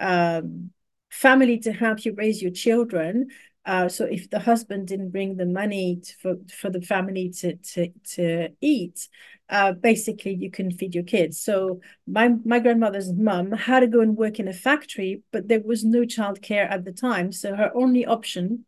um, 0.00 0.72
family 1.08 1.60
to 1.60 1.72
help 1.72 2.04
you 2.04 2.14
raise 2.14 2.42
your 2.42 2.50
children, 2.50 3.28
uh, 3.64 3.88
so 3.88 4.06
if 4.06 4.28
the 4.28 4.40
husband 4.40 4.88
didn't 4.88 5.10
bring 5.10 5.36
the 5.36 5.46
money 5.46 6.00
to, 6.02 6.14
for 6.18 6.34
for 6.52 6.68
the 6.68 6.82
family 6.82 7.30
to 7.30 7.54
to 7.54 7.92
to 8.16 8.48
eat, 8.60 9.08
uh, 9.50 9.70
basically 9.70 10.34
you 10.34 10.50
can 10.50 10.72
feed 10.72 10.96
your 10.96 11.04
kids. 11.04 11.38
So 11.38 11.80
my 12.08 12.30
my 12.44 12.58
grandmother's 12.58 13.12
mum 13.12 13.52
had 13.52 13.80
to 13.80 13.86
go 13.86 14.00
and 14.00 14.16
work 14.16 14.40
in 14.40 14.48
a 14.48 14.52
factory, 14.52 15.22
but 15.30 15.46
there 15.46 15.60
was 15.60 15.84
no 15.84 16.00
childcare 16.00 16.68
at 16.68 16.84
the 16.84 16.92
time. 16.92 17.30
So 17.30 17.54
her 17.54 17.70
only 17.72 18.04
option 18.04 18.64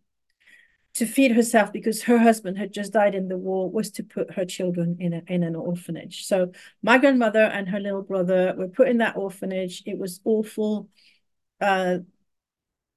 to 0.95 1.07
feed 1.07 1.33
herself 1.33 1.73
because 1.73 2.03
her 2.03 2.19
husband 2.19 2.59
had 2.59 2.73
just 2.73 2.93
died 2.93 3.15
in 3.15 3.29
the 3.29 3.37
war 3.37 3.71
was 3.71 3.91
to 3.93 4.03
put 4.03 4.35
her 4.35 4.45
children 4.45 4.97
in 5.01 5.15
a, 5.15 5.23
in 5.27 5.43
an 5.43 5.57
orphanage. 5.57 6.27
So 6.27 6.53
my 6.83 6.99
grandmother 6.99 7.43
and 7.43 7.69
her 7.71 7.81
little 7.81 8.03
brother 8.03 8.55
were 8.57 8.69
put 8.69 8.89
in 8.89 8.99
that 8.99 9.17
orphanage. 9.17 9.83
It 9.87 9.99
was 9.99 10.21
awful. 10.25 10.89
Uh, 11.61 11.99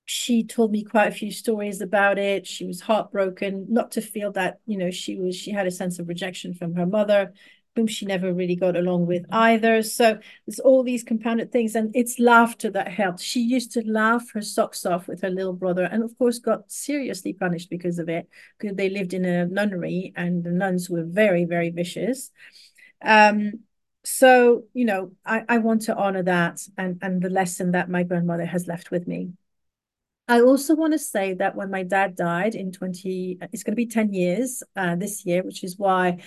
she 0.06 0.44
told 0.44 0.72
me 0.72 0.84
quite 0.84 1.08
a 1.08 1.16
few 1.16 1.32
stories 1.32 1.82
about 1.82 2.20
it. 2.20 2.46
She 2.46 2.66
was 2.66 2.82
heartbroken, 2.82 3.68
not 3.70 3.92
to 3.92 4.02
feel 4.02 4.32
that, 4.34 4.60
you 4.66 4.78
know, 4.78 4.92
she 4.92 5.18
was 5.18 5.36
she 5.36 5.52
had 5.52 5.66
a 5.66 5.72
sense 5.72 5.98
of 5.98 6.08
rejection 6.08 6.54
from 6.54 6.76
her 6.76 6.86
mother 6.86 7.34
whom 7.76 7.88
she 7.88 8.06
never 8.06 8.34
really 8.34 8.56
got 8.56 8.76
along 8.76 9.06
with 9.06 9.26
either. 9.32 9.84
So 9.84 10.18
there's 10.46 10.60
all 10.60 10.84
these 10.84 11.04
compounded 11.04 11.52
things, 11.52 11.76
and 11.76 11.92
it's 11.96 12.20
laughter 12.20 12.70
that 12.72 12.88
helped. 12.88 13.20
She 13.20 13.42
used 13.42 13.72
to 13.74 13.84
laugh 13.86 14.32
her 14.34 14.42
socks 14.42 14.86
off 14.86 15.08
with 15.08 15.22
her 15.22 15.30
little 15.30 15.54
brother, 15.54 15.84
and 15.84 16.04
of 16.04 16.18
course 16.18 16.40
got 16.40 16.72
seriously 16.72 17.34
punished 17.34 17.70
because 17.70 18.00
of 18.00 18.08
it, 18.10 18.30
because 18.58 18.76
they 18.78 18.90
lived 18.90 19.14
in 19.14 19.26
a 19.26 19.46
nunnery, 19.46 20.14
and 20.16 20.44
the 20.44 20.52
nuns 20.52 20.90
were 20.90 21.04
very, 21.04 21.46
very 21.46 21.70
vicious. 21.70 22.32
Um, 23.04 23.64
so 24.04 24.66
you 24.74 24.86
know, 24.86 25.12
I, 25.26 25.44
I 25.50 25.58
want 25.58 25.84
to 25.84 25.96
honor 25.96 26.24
that 26.24 26.62
and 26.78 27.00
and 27.02 27.22
the 27.22 27.30
lesson 27.30 27.72
that 27.72 27.90
my 27.90 28.04
grandmother 28.04 28.46
has 28.46 28.68
left 28.68 28.92
with 28.92 29.08
me. 29.08 29.34
I 30.28 30.42
also 30.42 30.76
want 30.76 30.94
to 30.94 31.00
say 31.00 31.36
that 31.36 31.56
when 31.56 31.70
my 31.70 31.84
dad 31.84 32.16
died 32.16 32.56
in 32.56 32.72
20, 32.72 33.38
it's 33.54 33.64
going 33.64 33.74
to 33.74 33.76
be 33.76 33.86
10 33.86 34.12
years 34.12 34.64
uh, 34.76 34.96
this 34.96 35.24
year, 35.24 35.44
which 35.44 35.64
is 35.64 35.78
why 35.78 36.24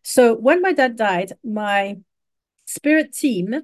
So 0.03 0.35
when 0.35 0.61
my 0.61 0.73
dad 0.73 0.95
died, 0.95 1.33
my 1.43 1.97
spirit 2.67 3.13
team 3.13 3.63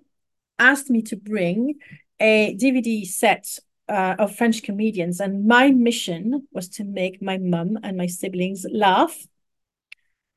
asked 0.58 0.90
me 0.90 1.04
to 1.04 1.16
bring 1.16 1.76
a 2.20 2.58
DVD 2.60 3.06
set 3.06 3.60
uh, 3.92 4.16
of 4.18 4.36
French 4.36 4.64
comedians, 4.64 5.20
and 5.20 5.46
my 5.46 5.70
mission 5.70 6.48
was 6.54 6.70
to 6.70 6.86
make 6.86 7.22
my 7.22 7.38
mum 7.38 7.78
and 7.84 7.98
my 7.98 8.08
siblings 8.08 8.66
laugh 8.72 9.16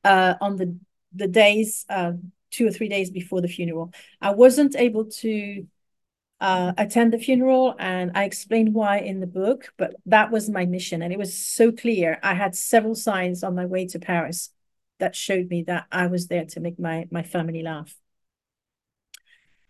uh, 0.03 0.35
on 0.41 0.57
the 0.57 0.77
the 1.13 1.27
days 1.27 1.85
uh, 1.89 2.11
two 2.51 2.67
or 2.67 2.71
three 2.71 2.89
days 2.89 3.09
before 3.09 3.41
the 3.41 3.47
funeral. 3.47 3.93
I 4.19 4.31
wasn't 4.31 4.75
able 4.75 5.05
to 5.05 5.65
uh, 6.41 6.73
attend 6.77 7.13
the 7.13 7.17
funeral, 7.17 7.75
and 7.79 8.11
I 8.13 8.25
explained 8.25 8.73
why 8.73 8.99
in 8.99 9.21
the 9.21 9.27
book, 9.27 9.73
but 9.77 9.95
that 10.05 10.31
was 10.31 10.49
my 10.49 10.65
mission, 10.65 11.01
and 11.01 11.13
it 11.13 11.19
was 11.19 11.33
so 11.33 11.71
clear. 11.71 12.19
I 12.21 12.33
had 12.33 12.55
several 12.55 12.93
signs 12.93 13.41
on 13.41 13.55
my 13.55 13.65
way 13.65 13.87
to 13.87 13.99
Paris 13.99 14.49
that 14.99 15.15
showed 15.15 15.49
me 15.49 15.63
that 15.63 15.85
I 15.93 16.07
was 16.07 16.27
there 16.27 16.45
to 16.45 16.59
make 16.59 16.77
my 16.77 17.07
my 17.09 17.23
family 17.23 17.63
laugh. 17.63 17.95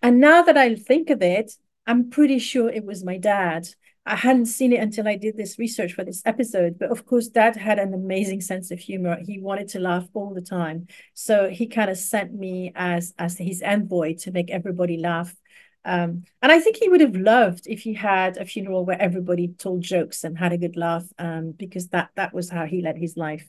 And 0.02 0.19
now 0.19 0.41
that 0.41 0.58
I 0.58 0.74
think 0.76 1.12
of 1.12 1.21
it, 1.21 1.52
I'm 1.88 2.10
pretty 2.10 2.39
sure 2.39 2.69
it 2.69 2.86
was 2.86 3.04
my 3.04 3.17
dad. 3.17 3.67
I 4.06 4.15
hadn't 4.15 4.45
seen 4.45 4.71
it 4.71 4.82
until 4.82 5.08
I 5.08 5.15
did 5.15 5.36
this 5.36 5.58
research 5.58 5.93
for 5.93 6.04
this 6.04 6.21
episode, 6.26 6.78
but 6.78 6.91
of 6.91 7.06
course, 7.06 7.28
dad 7.28 7.56
had 7.56 7.80
an 7.80 7.93
amazing 7.93 8.41
sense 8.41 8.69
of 8.69 8.80
humor. 8.80 9.17
He 9.26 9.39
wanted 9.39 9.69
to 9.69 9.80
laugh 9.80 10.08
all 10.13 10.34
the 10.34 10.41
time. 10.41 10.88
So 11.15 11.50
he 11.50 11.67
kind 11.67 11.89
of 11.89 11.98
sent 11.98 12.34
me 12.34 12.71
as 12.76 13.13
as 13.17 13.38
his 13.38 13.62
envoy 13.63 14.15
to 14.17 14.32
make 14.32 14.52
everybody 14.52 14.98
laugh. 14.98 15.36
Um, 15.84 16.24
and 16.41 16.52
I 16.52 16.60
think 16.60 16.78
he 16.78 16.89
would 16.89 17.02
have 17.02 17.15
loved 17.15 17.67
if 17.67 17.82
he 17.82 17.93
had 17.93 18.38
a 18.38 18.45
funeral 18.45 18.86
where 18.86 19.02
everybody 19.02 19.50
told 19.50 19.82
jokes 19.82 20.24
and 20.24 20.38
had 20.38 20.54
a 20.54 20.58
good 20.58 20.76
laugh, 20.76 21.06
um, 21.19 21.52
because 21.52 21.88
that 21.89 22.10
that 22.15 22.34
was 22.34 22.50
how 22.50 22.65
he 22.65 22.82
led 22.82 22.98
his 22.98 23.17
life 23.17 23.48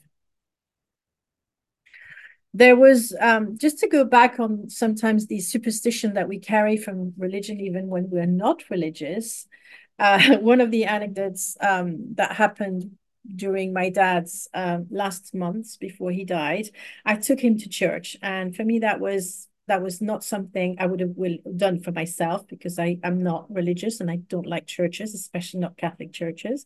there 2.57 2.75
was 2.75 3.15
um, 3.19 3.57
just 3.57 3.77
to 3.79 3.87
go 3.87 4.03
back 4.03 4.39
on 4.39 4.69
sometimes 4.69 5.27
the 5.27 5.39
superstition 5.39 6.13
that 6.15 6.27
we 6.27 6.39
carry 6.39 6.75
from 6.75 7.13
religion 7.17 7.59
even 7.59 7.87
when 7.87 8.09
we're 8.09 8.25
not 8.25 8.63
religious 8.69 9.47
uh, 9.99 10.37
one 10.37 10.61
of 10.61 10.71
the 10.71 10.85
anecdotes 10.85 11.57
um, 11.61 12.13
that 12.15 12.31
happened 12.33 12.91
during 13.35 13.73
my 13.73 13.89
dad's 13.89 14.47
uh, 14.53 14.79
last 14.89 15.33
months 15.33 15.77
before 15.77 16.11
he 16.11 16.23
died 16.23 16.69
i 17.05 17.15
took 17.15 17.39
him 17.39 17.57
to 17.57 17.69
church. 17.69 18.15
And 18.21 18.55
for 18.55 18.63
me 18.63 18.79
that 18.79 18.99
was 18.99 19.47
that 19.67 19.83
was 19.83 20.01
not 20.01 20.23
something 20.23 20.77
i 20.79 20.85
would 20.85 21.01
have 21.01 21.15
will, 21.15 21.37
done 21.55 21.79
for 21.81 21.91
myself 21.91 22.47
because 22.47 22.79
i 22.79 22.97
am 23.03 23.21
not 23.21 23.45
religious 23.53 23.99
and 23.99 24.09
i 24.09 24.15
don't 24.15 24.47
like 24.47 24.65
churches 24.65 25.13
especially 25.13 25.59
not 25.59 25.77
catholic 25.77 26.13
churches. 26.13 26.65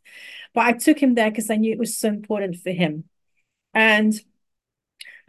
But 0.53 0.67
i 0.67 0.73
took 0.73 0.99
him 0.99 1.15
there 1.15 1.31
because 1.31 1.49
i 1.49 1.55
knew 1.55 1.71
it 1.71 1.79
was 1.79 1.97
so 1.97 2.09
important 2.09 2.57
for 2.57 2.71
him. 2.71 3.05
And 3.73 4.13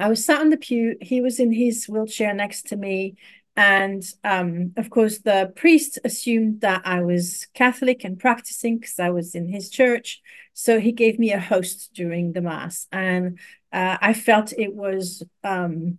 I 0.03 0.09
was 0.09 0.25
sat 0.25 0.41
on 0.41 0.51
the 0.51 0.57
pew. 0.57 0.97
He 1.01 1.21
was 1.21 1.39
in 1.39 1.53
his 1.53 1.87
wheelchair 1.89 2.35
next 2.35 2.67
to 2.69 2.77
me. 2.77 3.15
And 3.55 4.03
um, 4.25 4.73
of 4.77 4.91
course, 4.91 5.19
the 5.19 5.53
priest 5.55 5.99
assumed 6.03 6.63
that 6.63 6.83
I 6.85 7.03
was 7.03 7.47
Catholic 7.55 8.03
and 8.03 8.19
practicing 8.19 8.79
because 8.79 8.99
I 8.99 9.11
was 9.11 9.37
in 9.37 9.47
his 9.47 9.71
church. 9.71 10.21
So 10.55 10.81
he 10.81 10.91
gave 10.91 11.21
me 11.21 11.33
a 11.33 11.39
host 11.39 11.91
during 11.95 12.33
the 12.33 12.41
Mass. 12.41 12.89
And 12.91 13.39
uh, 13.73 13.99
I 14.01 14.13
felt 14.13 14.53
it 14.53 14.75
was, 14.75 15.23
um, 15.45 15.99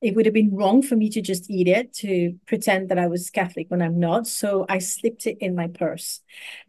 it 0.00 0.16
would 0.16 0.24
have 0.24 0.34
been 0.34 0.54
wrong 0.54 0.80
for 0.80 0.96
me 0.96 1.10
to 1.10 1.20
just 1.20 1.50
eat 1.50 1.68
it, 1.68 1.92
to 1.92 2.34
pretend 2.46 2.88
that 2.88 2.98
I 2.98 3.06
was 3.06 3.28
Catholic 3.28 3.70
when 3.70 3.82
I'm 3.82 4.00
not. 4.00 4.26
So 4.26 4.64
I 4.68 4.78
slipped 4.78 5.26
it 5.26 5.36
in 5.40 5.54
my 5.54 5.68
purse. 5.68 6.20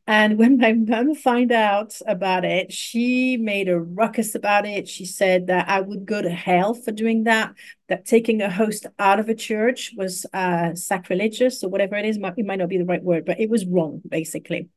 And 0.06 0.38
when 0.38 0.58
my 0.58 0.74
mom 0.88 1.16
found 1.16 1.52
out 1.52 1.96
about 2.06 2.44
it, 2.44 2.74
she 2.74 3.38
made 3.38 3.70
a 3.70 3.80
ruckus 3.80 4.36
about 4.36 4.66
it. 4.66 4.90
She 4.90 5.06
said 5.06 5.48
that 5.48 5.70
I 5.70 5.80
would 5.80 6.06
go 6.06 6.22
to 6.22 6.30
hell 6.30 6.74
for 6.74 6.92
doing 6.92 7.24
that, 7.24 7.54
that 7.88 8.06
taking 8.06 8.42
a 8.42 8.50
host 8.50 8.86
out 9.00 9.20
of 9.20 9.30
a 9.30 9.36
church 9.36 9.94
was 9.96 10.26
uh, 10.34 10.76
sacrilegious 10.76 11.64
or 11.64 11.70
whatever 11.70 11.96
it 11.96 12.06
is. 12.06 12.18
It 12.18 12.46
might 12.46 12.60
not 12.60 12.70
be 12.70 12.78
the 12.78 12.86
right 12.86 13.04
word, 13.04 13.26
but 13.26 13.40
it 13.40 13.50
was 13.50 13.66
wrong, 13.66 14.02
basically. 14.08 14.68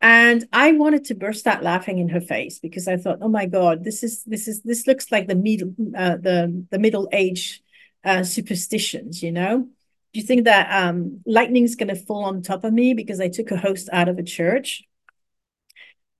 And 0.00 0.44
I 0.52 0.72
wanted 0.72 1.04
to 1.06 1.14
burst 1.14 1.46
out 1.46 1.62
laughing 1.62 1.98
in 1.98 2.08
her 2.08 2.20
face 2.20 2.58
because 2.58 2.88
I 2.88 2.96
thought, 2.96 3.18
oh 3.20 3.28
my 3.28 3.46
God, 3.46 3.84
this 3.84 4.02
is 4.02 4.24
this 4.24 4.48
is 4.48 4.62
this 4.62 4.88
looks 4.88 5.12
like 5.12 5.28
the 5.28 5.36
middle 5.36 5.72
uh, 5.96 6.16
the 6.16 6.66
the 6.70 6.80
middle 6.80 7.08
age 7.12 7.62
uh, 8.04 8.22
superstitions, 8.22 9.22
you 9.22 9.32
know 9.32 9.68
do 10.12 10.20
you 10.20 10.26
think 10.26 10.44
that 10.44 10.70
um, 10.70 11.20
lightning's 11.24 11.74
going 11.74 11.88
to 11.88 11.96
fall 11.96 12.24
on 12.24 12.42
top 12.42 12.64
of 12.64 12.72
me 12.72 12.92
because 12.92 13.20
I 13.20 13.28
took 13.28 13.50
a 13.50 13.56
host 13.56 13.88
out 13.92 14.08
of 14.08 14.18
a 14.18 14.22
church? 14.22 14.84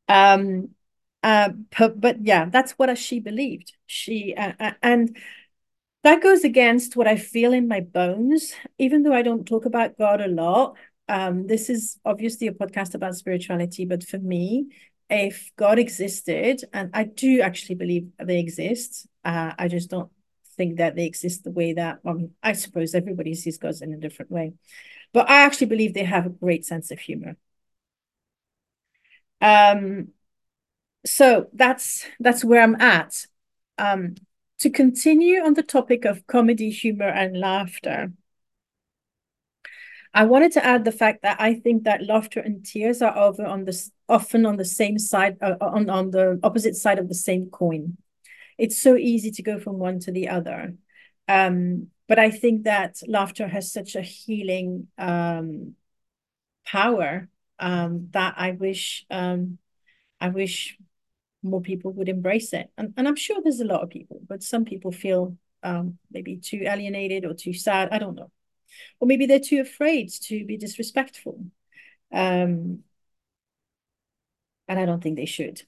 Um, 0.09 0.71
uh, 1.23 1.51
but, 1.79 2.01
but 2.01 2.17
yeah, 2.25 2.47
that's 2.47 2.73
what 2.73 2.97
she 2.97 3.21
believed. 3.21 3.75
She 3.87 4.35
uh, 4.35 4.53
uh, 4.59 4.73
and 4.83 5.17
that 6.05 6.23
goes 6.23 6.43
against 6.43 6.97
what 6.97 7.07
I 7.07 7.17
feel 7.17 7.53
in 7.53 7.69
my 7.69 7.81
bones. 7.81 8.55
Even 8.79 9.03
though 9.03 9.13
I 9.13 9.23
don't 9.23 9.47
talk 9.47 9.67
about 9.67 9.99
God 9.99 10.21
a 10.21 10.27
lot, 10.27 10.77
um, 11.09 11.47
this 11.47 11.69
is 11.69 11.99
obviously 12.05 12.47
a 12.47 12.53
podcast 12.53 12.95
about 12.95 13.15
spirituality. 13.15 13.85
But 13.85 14.03
for 14.03 14.19
me, 14.19 14.69
if 15.11 15.53
God 15.57 15.79
existed, 15.79 16.65
and 16.73 16.91
I 16.95 17.05
do 17.05 17.43
actually 17.43 17.75
believe 17.75 18.09
they 18.19 18.41
exist, 18.41 19.07
uh, 19.23 19.53
I 19.59 19.69
just 19.69 19.91
don't 19.91 20.11
think 20.57 20.79
that 20.79 20.97
they 20.97 21.07
exist 21.07 21.45
the 21.45 21.51
way 21.51 21.73
that 21.75 21.99
um, 22.05 22.31
I 22.43 22.53
suppose 22.53 22.95
everybody 22.95 23.35
sees 23.35 23.59
God 23.59 23.75
in 23.81 23.93
a 23.93 23.99
different 23.99 24.31
way. 24.31 24.55
But 25.13 25.29
I 25.29 25.43
actually 25.43 25.69
believe 25.69 25.95
they 25.95 26.05
have 26.05 26.27
a 26.27 26.31
great 26.31 26.65
sense 26.65 26.91
of 26.91 26.99
humor. 26.99 27.37
Um, 29.41 30.09
so 31.05 31.49
that's 31.53 32.07
that's 32.21 32.45
where 32.45 32.63
I'm 32.63 32.81
at. 32.81 33.27
Um, 33.79 34.15
to 34.61 34.71
continue 34.71 35.43
on 35.43 35.55
the 35.55 35.63
topic 35.63 36.05
of 36.05 36.27
comedy, 36.29 36.71
humor, 36.71 37.09
and 37.09 37.39
laughter, 37.39 38.13
I 40.15 40.25
wanted 40.25 40.53
to 40.53 40.65
add 40.65 40.85
the 40.85 40.93
fact 40.93 41.23
that 41.23 41.41
I 41.41 41.55
think 41.55 41.85
that 41.85 42.07
laughter 42.07 42.39
and 42.39 42.65
tears 42.65 43.03
are 43.03 43.17
over 43.17 43.45
on 43.45 43.65
the 43.65 43.91
often 44.09 44.47
on 44.47 44.57
the 44.57 44.65
same 44.65 44.99
side, 44.99 45.39
uh, 45.41 45.57
on, 45.61 45.89
on 45.89 46.11
the 46.11 46.39
opposite 46.43 46.77
side 46.77 46.99
of 46.99 47.09
the 47.09 47.15
same 47.15 47.51
coin. 47.51 47.97
It's 48.59 48.81
so 48.81 48.97
easy 48.97 49.31
to 49.33 49.43
go 49.43 49.59
from 49.59 49.79
one 49.79 49.99
to 50.01 50.13
the 50.13 50.29
other. 50.29 50.75
Um, 51.29 51.89
but 52.09 52.19
I 52.19 52.31
think 52.31 52.65
that 52.65 53.01
laughter 53.07 53.49
has 53.49 53.73
such 53.73 53.97
a 53.97 54.03
healing 54.03 54.89
um, 54.99 55.75
power 56.67 57.29
um, 57.59 58.09
that 58.13 58.35
I 58.37 58.53
wish 58.53 59.07
um, 59.11 59.59
I 60.21 60.29
wish 60.29 60.77
more 61.43 61.61
people 61.61 61.93
would 61.93 62.09
embrace 62.09 62.53
it. 62.53 62.71
And, 62.79 62.95
and 62.97 63.09
I'm 63.09 63.17
sure 63.17 63.41
there's 63.43 63.61
a 63.61 63.65
lot 63.65 63.83
of 63.83 63.91
people, 63.91 64.21
but 64.29 64.43
some 64.43 64.65
people 64.65 64.93
feel 64.93 65.37
um, 65.63 65.99
maybe 66.11 66.37
too 66.37 66.63
alienated 66.65 67.25
or 67.25 67.35
too 67.35 67.53
sad. 67.53 67.89
I 67.91 67.99
don't 67.99 68.15
know. 68.15 68.31
Or 69.01 69.07
maybe 69.07 69.27
they're 69.27 69.41
too 69.41 69.61
afraid 69.61 70.11
to 70.23 70.45
be 70.45 70.57
disrespectful. 70.57 71.45
Um, 72.13 72.85
and 74.69 74.79
I 74.79 74.87
don't 74.87 75.03
think 75.03 75.17
they 75.17 75.27
should. 75.27 75.63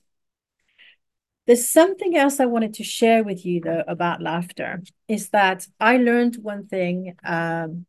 There's 1.46 1.68
something 1.68 2.16
else 2.16 2.40
I 2.40 2.46
wanted 2.46 2.74
to 2.74 2.84
share 2.84 3.22
with 3.22 3.44
you, 3.44 3.60
though, 3.60 3.84
about 3.86 4.22
laughter 4.22 4.82
is 5.08 5.28
that 5.30 5.66
I 5.78 5.98
learned 5.98 6.36
one 6.36 6.66
thing 6.66 7.16
um, 7.24 7.86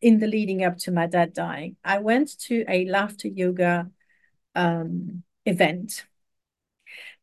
in 0.00 0.18
the 0.20 0.28
leading 0.28 0.64
up 0.64 0.78
to 0.78 0.92
my 0.92 1.06
dad 1.06 1.32
dying. 1.32 1.76
I 1.84 1.98
went 1.98 2.38
to 2.42 2.64
a 2.68 2.86
laughter 2.86 3.28
yoga 3.28 3.90
um, 4.54 5.24
event. 5.44 6.04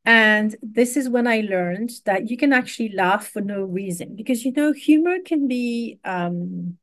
And 0.06 0.54
this 0.62 0.98
is 0.98 1.08
when 1.08 1.28
I 1.28 1.42
learned 1.42 1.92
that 2.06 2.30
you 2.30 2.36
can 2.36 2.52
actually 2.52 2.90
laugh 2.90 3.28
for 3.30 3.42
no 3.42 3.64
reason 3.64 4.18
because 4.18 4.44
you 4.44 4.52
know 4.52 4.74
humor 4.74 5.18
can 5.26 5.48
be 5.48 6.00
um, 6.04 6.78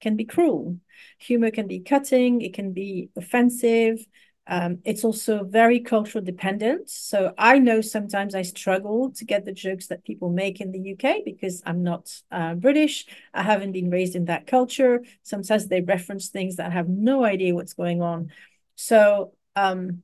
can 0.00 0.16
be 0.16 0.24
cruel. 0.24 0.78
Humor 1.18 1.50
can 1.50 1.66
be 1.66 1.80
cutting, 1.80 2.40
it 2.40 2.54
can 2.54 2.72
be 2.72 3.10
offensive, 3.16 3.98
um, 4.46 4.78
it's 4.84 5.04
also 5.04 5.42
very 5.44 5.80
cultural 5.80 6.22
dependent. 6.22 6.90
So 6.90 7.32
I 7.38 7.58
know 7.58 7.80
sometimes 7.80 8.34
I 8.34 8.42
struggle 8.42 9.10
to 9.12 9.24
get 9.24 9.44
the 9.46 9.52
jokes 9.52 9.86
that 9.86 10.04
people 10.04 10.30
make 10.30 10.60
in 10.60 10.70
the 10.70 10.80
UK 10.80 11.22
because 11.24 11.62
I'm 11.64 11.82
not 11.82 12.12
uh, 12.30 12.54
British. 12.54 13.06
I 13.32 13.42
haven't 13.42 13.72
been 13.72 13.90
raised 13.90 14.14
in 14.14 14.26
that 14.26 14.46
culture. 14.46 15.02
Sometimes 15.22 15.68
they 15.68 15.80
reference 15.80 16.28
things 16.28 16.56
that 16.56 16.66
I 16.66 16.70
have 16.74 16.88
no 16.88 17.24
idea 17.24 17.54
what's 17.54 17.72
going 17.72 18.02
on. 18.02 18.32
So 18.76 19.32
um, 19.56 20.02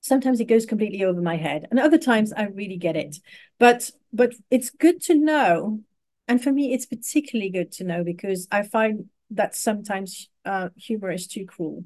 sometimes 0.00 0.40
it 0.40 0.46
goes 0.46 0.66
completely 0.66 1.04
over 1.04 1.20
my 1.20 1.36
head, 1.36 1.66
and 1.70 1.78
other 1.78 1.98
times 1.98 2.32
I 2.32 2.44
really 2.44 2.76
get 2.76 2.96
it. 2.96 3.18
But 3.58 3.90
but 4.12 4.34
it's 4.50 4.70
good 4.70 5.00
to 5.02 5.14
know, 5.14 5.80
and 6.26 6.42
for 6.42 6.52
me, 6.52 6.72
it's 6.72 6.86
particularly 6.86 7.50
good 7.50 7.72
to 7.72 7.84
know 7.84 8.04
because 8.04 8.46
I 8.50 8.62
find 8.62 9.06
that 9.30 9.54
sometimes 9.54 10.28
uh, 10.44 10.70
humor 10.76 11.10
is 11.10 11.26
too 11.26 11.44
cruel 11.46 11.84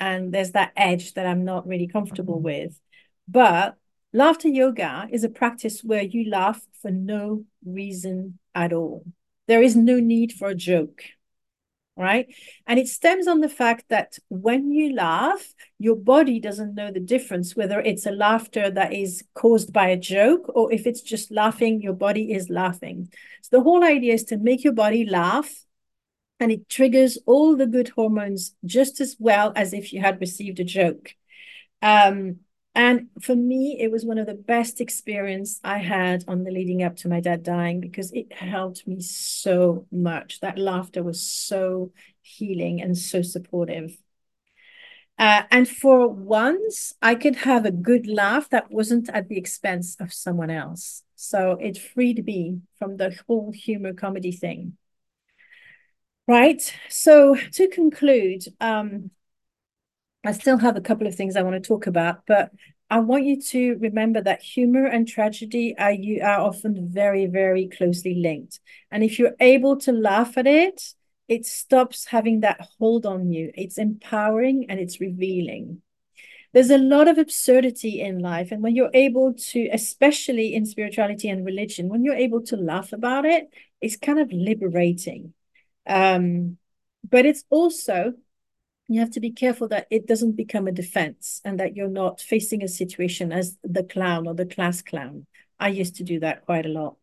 and 0.00 0.32
there's 0.32 0.52
that 0.52 0.72
edge 0.76 1.12
that 1.14 1.26
I'm 1.26 1.44
not 1.44 1.68
really 1.68 1.86
comfortable 1.86 2.36
mm-hmm. 2.36 2.44
with. 2.44 2.80
But 3.28 3.76
laughter 4.12 4.48
yoga 4.48 5.06
is 5.12 5.22
a 5.22 5.28
practice 5.28 5.84
where 5.84 6.02
you 6.02 6.30
laugh 6.30 6.60
for 6.80 6.90
no 6.90 7.44
reason 7.64 8.38
at 8.54 8.72
all. 8.72 9.04
There 9.46 9.62
is 9.62 9.76
no 9.76 10.00
need 10.00 10.32
for 10.32 10.48
a 10.48 10.54
joke, 10.54 11.02
right? 11.96 12.26
And 12.66 12.78
it 12.78 12.88
stems 12.88 13.28
on 13.28 13.40
the 13.40 13.48
fact 13.48 13.84
that 13.90 14.18
when 14.28 14.72
you 14.72 14.94
laugh, 14.94 15.54
your 15.78 15.96
body 15.96 16.40
doesn't 16.40 16.74
know 16.74 16.90
the 16.90 17.00
difference 17.00 17.54
whether 17.54 17.80
it's 17.80 18.06
a 18.06 18.12
laughter 18.12 18.70
that 18.70 18.92
is 18.94 19.22
caused 19.34 19.72
by 19.72 19.88
a 19.88 19.96
joke 19.96 20.50
or 20.54 20.72
if 20.72 20.86
it's 20.86 21.02
just 21.02 21.30
laughing, 21.30 21.82
your 21.82 21.92
body 21.92 22.32
is 22.32 22.48
laughing. 22.48 23.12
So 23.42 23.58
the 23.58 23.62
whole 23.62 23.84
idea 23.84 24.14
is 24.14 24.24
to 24.24 24.38
make 24.38 24.64
your 24.64 24.72
body 24.72 25.04
laugh 25.04 25.50
and 26.40 26.50
it 26.50 26.68
triggers 26.68 27.18
all 27.26 27.56
the 27.56 27.66
good 27.66 27.90
hormones 27.90 28.54
just 28.64 29.00
as 29.00 29.16
well 29.18 29.52
as 29.54 29.72
if 29.72 29.92
you 29.92 30.00
had 30.00 30.20
received 30.20 30.58
a 30.58 30.64
joke. 30.64 31.14
Um, 31.82 32.40
and 32.74 33.08
for 33.20 33.34
me, 33.34 33.78
it 33.80 33.90
was 33.90 34.04
one 34.04 34.18
of 34.18 34.26
the 34.26 34.34
best 34.34 34.80
experience 34.80 35.60
I 35.62 35.78
had 35.78 36.24
on 36.28 36.44
the 36.44 36.50
leading 36.50 36.82
up 36.82 36.96
to 36.96 37.08
my 37.08 37.20
dad 37.20 37.42
dying 37.42 37.80
because 37.80 38.12
it 38.12 38.32
helped 38.32 38.86
me 38.86 39.00
so 39.00 39.86
much. 39.90 40.40
That 40.40 40.58
laughter 40.58 41.02
was 41.02 41.20
so 41.20 41.92
healing 42.22 42.80
and 42.80 42.96
so 42.96 43.22
supportive. 43.22 43.96
Uh, 45.18 45.42
and 45.50 45.68
for 45.68 46.08
once, 46.08 46.94
I 47.02 47.14
could 47.14 47.36
have 47.36 47.66
a 47.66 47.70
good 47.70 48.06
laugh 48.06 48.48
that 48.50 48.70
wasn't 48.70 49.10
at 49.10 49.28
the 49.28 49.36
expense 49.36 49.96
of 50.00 50.14
someone 50.14 50.48
else. 50.48 51.02
So 51.16 51.58
it 51.60 51.76
freed 51.76 52.24
me 52.24 52.60
from 52.78 52.96
the 52.96 53.14
whole 53.26 53.52
humor 53.52 53.92
comedy 53.92 54.32
thing. 54.32 54.78
Right. 56.30 56.62
So 56.88 57.34
to 57.34 57.66
conclude, 57.66 58.44
um, 58.60 59.10
I 60.24 60.30
still 60.30 60.58
have 60.58 60.76
a 60.76 60.80
couple 60.80 61.08
of 61.08 61.16
things 61.16 61.34
I 61.34 61.42
want 61.42 61.60
to 61.60 61.68
talk 61.68 61.88
about, 61.88 62.24
but 62.24 62.52
I 62.88 63.00
want 63.00 63.24
you 63.24 63.42
to 63.42 63.78
remember 63.80 64.22
that 64.22 64.40
humor 64.40 64.86
and 64.86 65.08
tragedy 65.08 65.74
are 65.76 65.90
you 65.90 66.22
are 66.22 66.38
often 66.38 66.88
very, 66.88 67.26
very 67.26 67.66
closely 67.66 68.14
linked. 68.14 68.60
And 68.92 69.02
if 69.02 69.18
you're 69.18 69.34
able 69.40 69.76
to 69.78 69.90
laugh 69.90 70.38
at 70.38 70.46
it, 70.46 70.94
it 71.26 71.46
stops 71.46 72.04
having 72.04 72.40
that 72.40 72.64
hold 72.78 73.06
on 73.06 73.32
you. 73.32 73.50
It's 73.56 73.76
empowering 73.76 74.66
and 74.68 74.78
it's 74.78 75.00
revealing. 75.00 75.82
There's 76.52 76.70
a 76.70 76.78
lot 76.78 77.08
of 77.08 77.18
absurdity 77.18 78.00
in 78.00 78.20
life. 78.20 78.52
And 78.52 78.62
when 78.62 78.76
you're 78.76 78.92
able 78.94 79.34
to, 79.34 79.68
especially 79.72 80.54
in 80.54 80.64
spirituality 80.64 81.28
and 81.28 81.44
religion, 81.44 81.88
when 81.88 82.04
you're 82.04 82.14
able 82.14 82.42
to 82.42 82.56
laugh 82.56 82.92
about 82.92 83.24
it, 83.24 83.52
it's 83.80 83.96
kind 83.96 84.20
of 84.20 84.30
liberating. 84.30 85.34
Um, 85.86 86.58
but 87.08 87.26
it's 87.26 87.44
also 87.50 88.14
you 88.88 88.98
have 89.00 89.10
to 89.12 89.20
be 89.20 89.30
careful 89.30 89.68
that 89.68 89.86
it 89.88 90.06
doesn't 90.06 90.32
become 90.32 90.66
a 90.66 90.72
defense 90.72 91.40
and 91.44 91.60
that 91.60 91.76
you're 91.76 91.88
not 91.88 92.20
facing 92.20 92.64
a 92.64 92.68
situation 92.68 93.30
as 93.30 93.56
the 93.62 93.84
clown 93.84 94.26
or 94.26 94.34
the 94.34 94.44
class 94.44 94.82
clown. 94.82 95.26
I 95.60 95.68
used 95.68 95.96
to 95.96 96.04
do 96.04 96.18
that 96.20 96.44
quite 96.44 96.66
a 96.66 96.70
lot. 96.70 96.96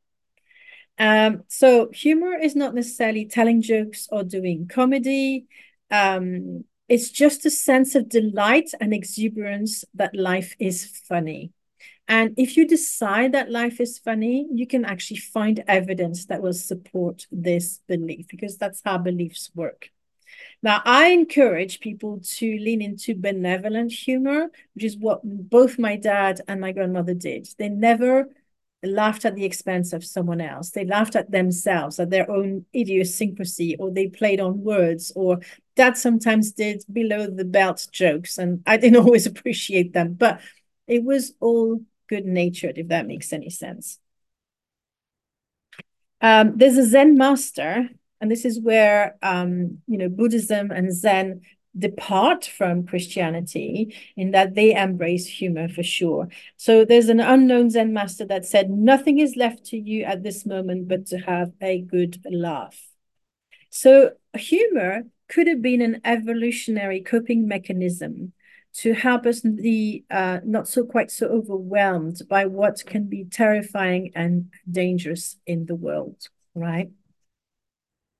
Um, 0.99 1.43
so 1.47 1.89
humor 1.93 2.35
is 2.37 2.55
not 2.57 2.75
necessarily 2.75 3.25
telling 3.25 3.61
jokes 3.61 4.09
or 4.11 4.23
doing 4.23 4.67
comedy. 4.67 5.45
Um, 5.89 6.65
it's 6.89 7.09
just 7.09 7.45
a 7.45 7.51
sense 7.51 7.95
of 7.95 8.09
delight 8.09 8.71
and 8.81 8.93
exuberance 8.93 9.85
that 9.93 10.13
life 10.13 10.55
is 10.59 10.85
funny. 10.85 11.53
And 12.07 12.33
if 12.37 12.55
you 12.55 12.65
decide 12.65 13.33
that 13.33 13.51
life 13.51 13.81
is 13.81 13.99
funny, 13.99 14.47
you 14.51 14.65
can 14.65 14.85
actually 14.85 15.17
find 15.17 15.63
evidence 15.67 16.25
that 16.27 16.41
will 16.41 16.53
support 16.53 17.27
this 17.31 17.81
belief 17.87 18.27
because 18.29 18.57
that's 18.57 18.81
how 18.85 18.97
beliefs 18.97 19.51
work. 19.53 19.91
Now, 20.63 20.81
I 20.85 21.07
encourage 21.07 21.79
people 21.79 22.19
to 22.37 22.45
lean 22.59 22.81
into 22.81 23.15
benevolent 23.15 23.91
humor, 23.91 24.49
which 24.73 24.83
is 24.83 24.97
what 24.97 25.21
both 25.23 25.77
my 25.79 25.95
dad 25.95 26.41
and 26.47 26.61
my 26.61 26.71
grandmother 26.71 27.13
did. 27.13 27.47
They 27.57 27.69
never 27.69 28.29
laughed 28.83 29.25
at 29.25 29.35
the 29.35 29.45
expense 29.45 29.93
of 29.93 30.05
someone 30.05 30.41
else. 30.41 30.69
They 30.69 30.85
laughed 30.85 31.15
at 31.15 31.31
themselves, 31.31 31.99
at 31.99 32.09
their 32.09 32.29
own 32.29 32.65
idiosyncrasy, 32.75 33.75
or 33.77 33.91
they 33.91 34.07
played 34.07 34.39
on 34.39 34.63
words, 34.63 35.11
or 35.15 35.39
dad 35.75 35.97
sometimes 35.97 36.51
did 36.51 36.83
below 36.91 37.27
the 37.27 37.45
belt 37.45 37.87
jokes, 37.91 38.37
and 38.37 38.61
I 38.65 38.77
didn't 38.77 38.97
always 39.03 39.25
appreciate 39.25 39.93
them, 39.93 40.13
but 40.13 40.41
it 40.87 41.03
was 41.03 41.33
all 41.39 41.81
good 42.07 42.25
natured, 42.25 42.77
if 42.77 42.87
that 42.89 43.07
makes 43.07 43.33
any 43.33 43.49
sense. 43.49 43.99
Um, 46.21 46.57
there's 46.57 46.77
a 46.77 46.85
Zen 46.85 47.17
master, 47.17 47.89
and 48.19 48.31
this 48.31 48.45
is 48.45 48.59
where 48.59 49.17
um, 49.21 49.79
you 49.87 49.97
know 49.97 50.09
Buddhism 50.09 50.71
and 50.71 50.93
Zen 50.93 51.41
depart 51.77 52.45
from 52.45 52.85
Christianity 52.85 53.95
in 54.15 54.31
that 54.31 54.55
they 54.55 54.73
embrace 54.73 55.27
humor 55.27 55.67
for 55.67 55.83
sure. 55.83 56.27
So 56.55 56.85
there's 56.85 57.09
an 57.09 57.19
unknown 57.19 57.69
Zen 57.69 57.93
master 57.93 58.25
that 58.25 58.45
said, 58.45 58.69
Nothing 58.69 59.19
is 59.19 59.35
left 59.35 59.65
to 59.67 59.77
you 59.77 60.03
at 60.03 60.23
this 60.23 60.45
moment 60.45 60.87
but 60.87 61.05
to 61.07 61.17
have 61.19 61.51
a 61.61 61.81
good 61.81 62.23
laugh. 62.29 62.87
So 63.69 64.11
humor 64.35 65.03
could 65.27 65.47
have 65.47 65.61
been 65.61 65.81
an 65.81 66.01
evolutionary 66.03 67.01
coping 67.01 67.47
mechanism 67.47 68.33
to 68.77 68.93
help 68.93 69.25
us 69.25 69.41
be 69.41 70.03
uh, 70.11 70.39
not 70.45 70.67
so 70.67 70.83
quite 70.83 71.09
so 71.09 71.25
overwhelmed 71.27 72.21
by 72.29 72.45
what 72.45 72.85
can 72.85 73.05
be 73.05 73.25
terrifying 73.25 74.11
and 74.13 74.51
dangerous 74.69 75.35
in 75.47 75.65
the 75.65 75.75
world, 75.75 76.27
right? 76.53 76.91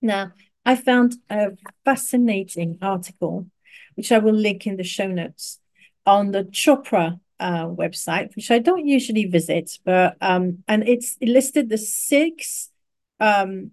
Now, 0.02 0.32
I 0.66 0.76
found 0.76 1.16
a 1.30 1.52
fascinating 1.86 2.80
article, 2.82 3.46
which 3.94 4.12
I 4.12 4.18
will 4.18 4.34
link 4.34 4.66
in 4.66 4.78
the 4.78 4.84
show 4.84 5.08
notes, 5.08 5.60
on 6.08 6.32
the 6.32 6.46
Chopra 6.46 7.20
uh, 7.40 7.66
website, 7.66 8.36
which 8.36 8.50
I 8.50 8.58
don't 8.58 8.88
usually 8.88 9.26
visit, 9.26 9.78
but 9.86 10.18
um, 10.22 10.64
and 10.68 10.88
it's 10.88 11.18
it 11.22 11.30
listed 11.30 11.70
the 11.70 11.78
six 11.78 12.70
um, 13.20 13.72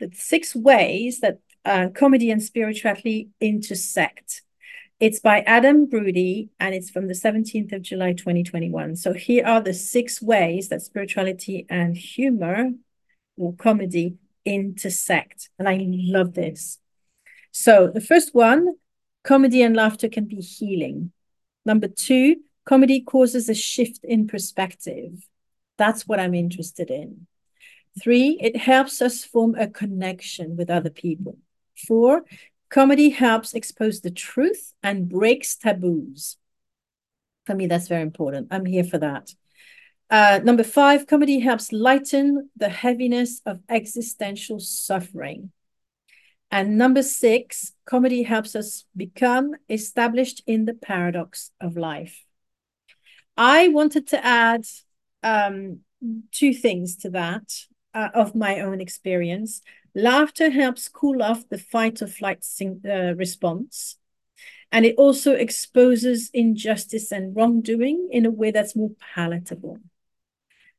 the 0.00 0.10
six 0.12 0.54
ways 0.56 1.20
that 1.20 1.38
uh, 1.64 1.88
comedy 1.94 2.30
and 2.30 2.42
spirituality 2.42 3.28
intersect 3.40 4.42
it's 5.00 5.20
by 5.20 5.40
Adam 5.40 5.86
Brody 5.86 6.50
and 6.60 6.74
it's 6.74 6.90
from 6.90 7.08
the 7.08 7.14
17th 7.14 7.72
of 7.72 7.82
July 7.82 8.12
2021. 8.12 8.96
So 8.96 9.12
here 9.12 9.44
are 9.44 9.60
the 9.60 9.74
six 9.74 10.22
ways 10.22 10.68
that 10.68 10.82
spirituality 10.82 11.66
and 11.68 11.96
humor 11.96 12.70
or 13.36 13.54
comedy 13.54 14.16
intersect. 14.44 15.50
And 15.58 15.68
I 15.68 15.78
love 15.82 16.34
this. 16.34 16.78
So 17.50 17.90
the 17.92 18.00
first 18.00 18.34
one 18.34 18.74
comedy 19.24 19.62
and 19.62 19.74
laughter 19.74 20.08
can 20.08 20.26
be 20.26 20.36
healing. 20.36 21.12
Number 21.64 21.88
two, 21.88 22.36
comedy 22.64 23.00
causes 23.00 23.48
a 23.48 23.54
shift 23.54 24.00
in 24.04 24.26
perspective. 24.26 25.26
That's 25.76 26.06
what 26.06 26.20
I'm 26.20 26.34
interested 26.34 26.90
in. 26.90 27.26
Three, 28.00 28.38
it 28.40 28.56
helps 28.56 29.00
us 29.00 29.24
form 29.24 29.54
a 29.54 29.68
connection 29.68 30.56
with 30.56 30.70
other 30.70 30.90
people. 30.90 31.38
Four, 31.86 32.24
comedy 32.74 33.10
helps 33.10 33.54
expose 33.54 34.00
the 34.00 34.10
truth 34.10 34.72
and 34.82 35.08
breaks 35.08 35.54
taboos. 35.54 36.36
For 37.46 37.54
me, 37.54 37.68
that's 37.68 37.86
very 37.86 38.02
important. 38.02 38.48
I'm 38.50 38.66
here 38.66 38.82
for 38.82 38.98
that. 38.98 39.32
Uh, 40.10 40.40
number 40.42 40.64
five, 40.64 41.06
comedy 41.06 41.38
helps 41.38 41.70
lighten 41.70 42.50
the 42.56 42.68
heaviness 42.68 43.40
of 43.46 43.60
existential 43.68 44.58
suffering. 44.58 45.52
And 46.50 46.76
number 46.76 47.04
six, 47.04 47.74
comedy 47.86 48.24
helps 48.24 48.56
us 48.56 48.84
become 48.96 49.52
established 49.70 50.42
in 50.44 50.64
the 50.64 50.74
paradox 50.74 51.52
of 51.60 51.76
life. 51.76 52.24
I 53.36 53.68
wanted 53.68 54.08
to 54.08 54.24
add 54.24 54.64
um, 55.22 55.80
two 56.32 56.52
things 56.52 56.96
to 56.96 57.10
that 57.10 57.52
uh, 57.94 58.08
of 58.14 58.34
my 58.34 58.58
own 58.60 58.80
experience. 58.80 59.62
Laughter 59.94 60.50
helps 60.50 60.88
cool 60.88 61.22
off 61.22 61.48
the 61.48 61.58
fight 61.58 62.02
or 62.02 62.06
flight 62.06 62.44
uh, 62.62 63.14
response. 63.14 63.96
And 64.72 64.84
it 64.84 64.96
also 64.96 65.32
exposes 65.32 66.30
injustice 66.34 67.12
and 67.12 67.36
wrongdoing 67.36 68.08
in 68.10 68.26
a 68.26 68.30
way 68.30 68.50
that's 68.50 68.74
more 68.74 68.90
palatable. 69.14 69.78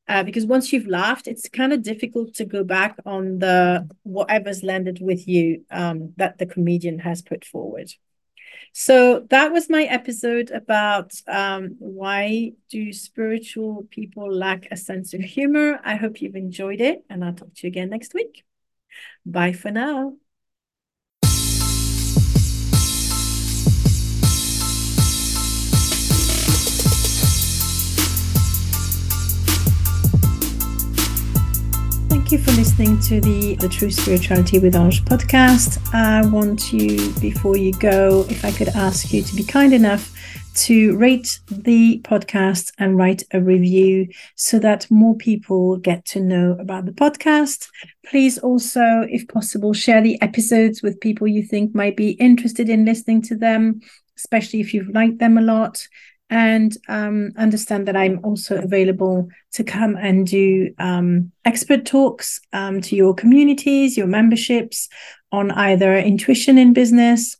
Uh, 0.08 0.24
because 0.24 0.46
once 0.46 0.72
you've 0.72 0.88
laughed, 0.88 1.28
it's 1.28 1.50
kind 1.50 1.74
of 1.74 1.82
difficult 1.82 2.36
to 2.36 2.46
go 2.46 2.64
back 2.64 2.98
on 3.06 3.40
the 3.40 3.90
whatever's 4.04 4.64
landed 4.64 5.00
with 5.02 5.28
you 5.28 5.64
um, 5.72 6.14
that 6.18 6.38
the 6.38 6.46
comedian 6.46 7.00
has 7.00 7.22
put 7.22 7.44
forward. 7.44 7.90
So 8.74 9.26
that 9.30 9.52
was 9.52 9.70
my 9.70 9.84
episode 9.84 10.52
about 10.52 11.14
um, 11.28 11.76
why 11.80 12.52
do 12.70 12.92
spiritual 12.92 13.88
people 13.90 14.32
lack 14.32 14.68
a 14.70 14.78
sense 14.78 15.14
of 15.14 15.22
humor. 15.22 15.80
I 15.84 15.96
hope 15.96 16.22
you've 16.22 16.36
enjoyed 16.36 16.82
it, 16.82 17.04
and 17.10 17.24
I'll 17.24 17.34
talk 17.34 17.54
to 17.54 17.68
you 17.68 17.70
again 17.70 17.90
next 17.90 18.14
week. 18.14 18.44
Bye 19.26 19.54
for 19.54 19.72
now. 19.72 20.18
Thank 32.26 32.32
you 32.32 32.38
for 32.40 32.52
listening 32.54 33.00
to 33.02 33.22
the 33.22 33.56
The 33.56 33.70
True 33.70 33.92
Spirituality 33.92 34.58
with 34.58 34.76
Ange 34.76 35.06
podcast. 35.06 35.94
I 35.94 36.26
want 36.26 36.74
you, 36.74 37.12
before 37.22 37.56
you 37.56 37.72
go, 37.74 38.26
if 38.30 38.44
I 38.44 38.52
could 38.52 38.70
ask 38.70 39.14
you 39.14 39.22
to 39.22 39.36
be 39.36 39.44
kind 39.44 39.74
enough 39.74 40.12
to 40.56 40.98
rate 40.98 41.40
the 41.48 42.02
podcast 42.04 42.72
and 42.78 42.98
write 42.98 43.24
a 43.32 43.42
review 43.42 44.08
so 44.36 44.58
that 44.60 44.90
more 44.90 45.16
people 45.16 45.78
get 45.78 46.06
to 46.06 46.20
know 46.20 46.58
about 46.60 46.86
the 46.86 46.92
podcast. 46.92 47.68
Please 48.06 48.38
also, 48.38 49.06
if 49.10 49.28
possible, 49.28 49.74
share 49.74 50.02
the 50.02 50.22
episodes 50.22 50.82
with 50.82 51.00
people 51.02 51.28
you 51.28 51.44
think 51.44 51.76
might 51.76 51.98
be 51.98 52.12
interested 52.12 52.70
in 52.70 52.86
listening 52.86 53.22
to 53.24 53.36
them, 53.36 53.82
especially 54.18 54.62
if 54.62 54.74
you've 54.74 54.90
liked 54.90 55.20
them 55.20 55.38
a 55.38 55.42
lot. 55.42 55.88
And 56.30 56.76
um, 56.88 57.34
understand 57.38 57.88
that 57.88 57.96
I'm 57.96 58.20
also 58.24 58.58
available 58.58 59.30
to 59.54 59.64
come 59.64 59.96
and 59.96 60.26
do 60.26 60.74
um, 60.80 61.32
expert 61.46 61.86
talks 61.86 62.42
um, 62.52 62.82
to 62.82 62.96
your 62.96 63.14
communities, 63.14 63.96
your 63.96 64.08
memberships 64.08 64.90
on 65.32 65.52
either 65.52 65.96
intuition 65.96 66.58
in 66.58 66.74
business, 66.74 67.38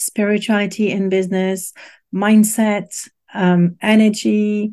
spirituality 0.00 0.90
in 0.90 1.08
business, 1.08 1.72
mindset, 2.14 3.08
um, 3.34 3.76
energy, 3.82 4.72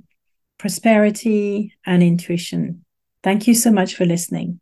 prosperity, 0.58 1.76
and 1.86 2.02
intuition. 2.02 2.86
Thank 3.24 3.48
you 3.48 3.54
so 3.54 3.72
much 3.72 3.96
for 3.96 4.06
listening. 4.06 4.60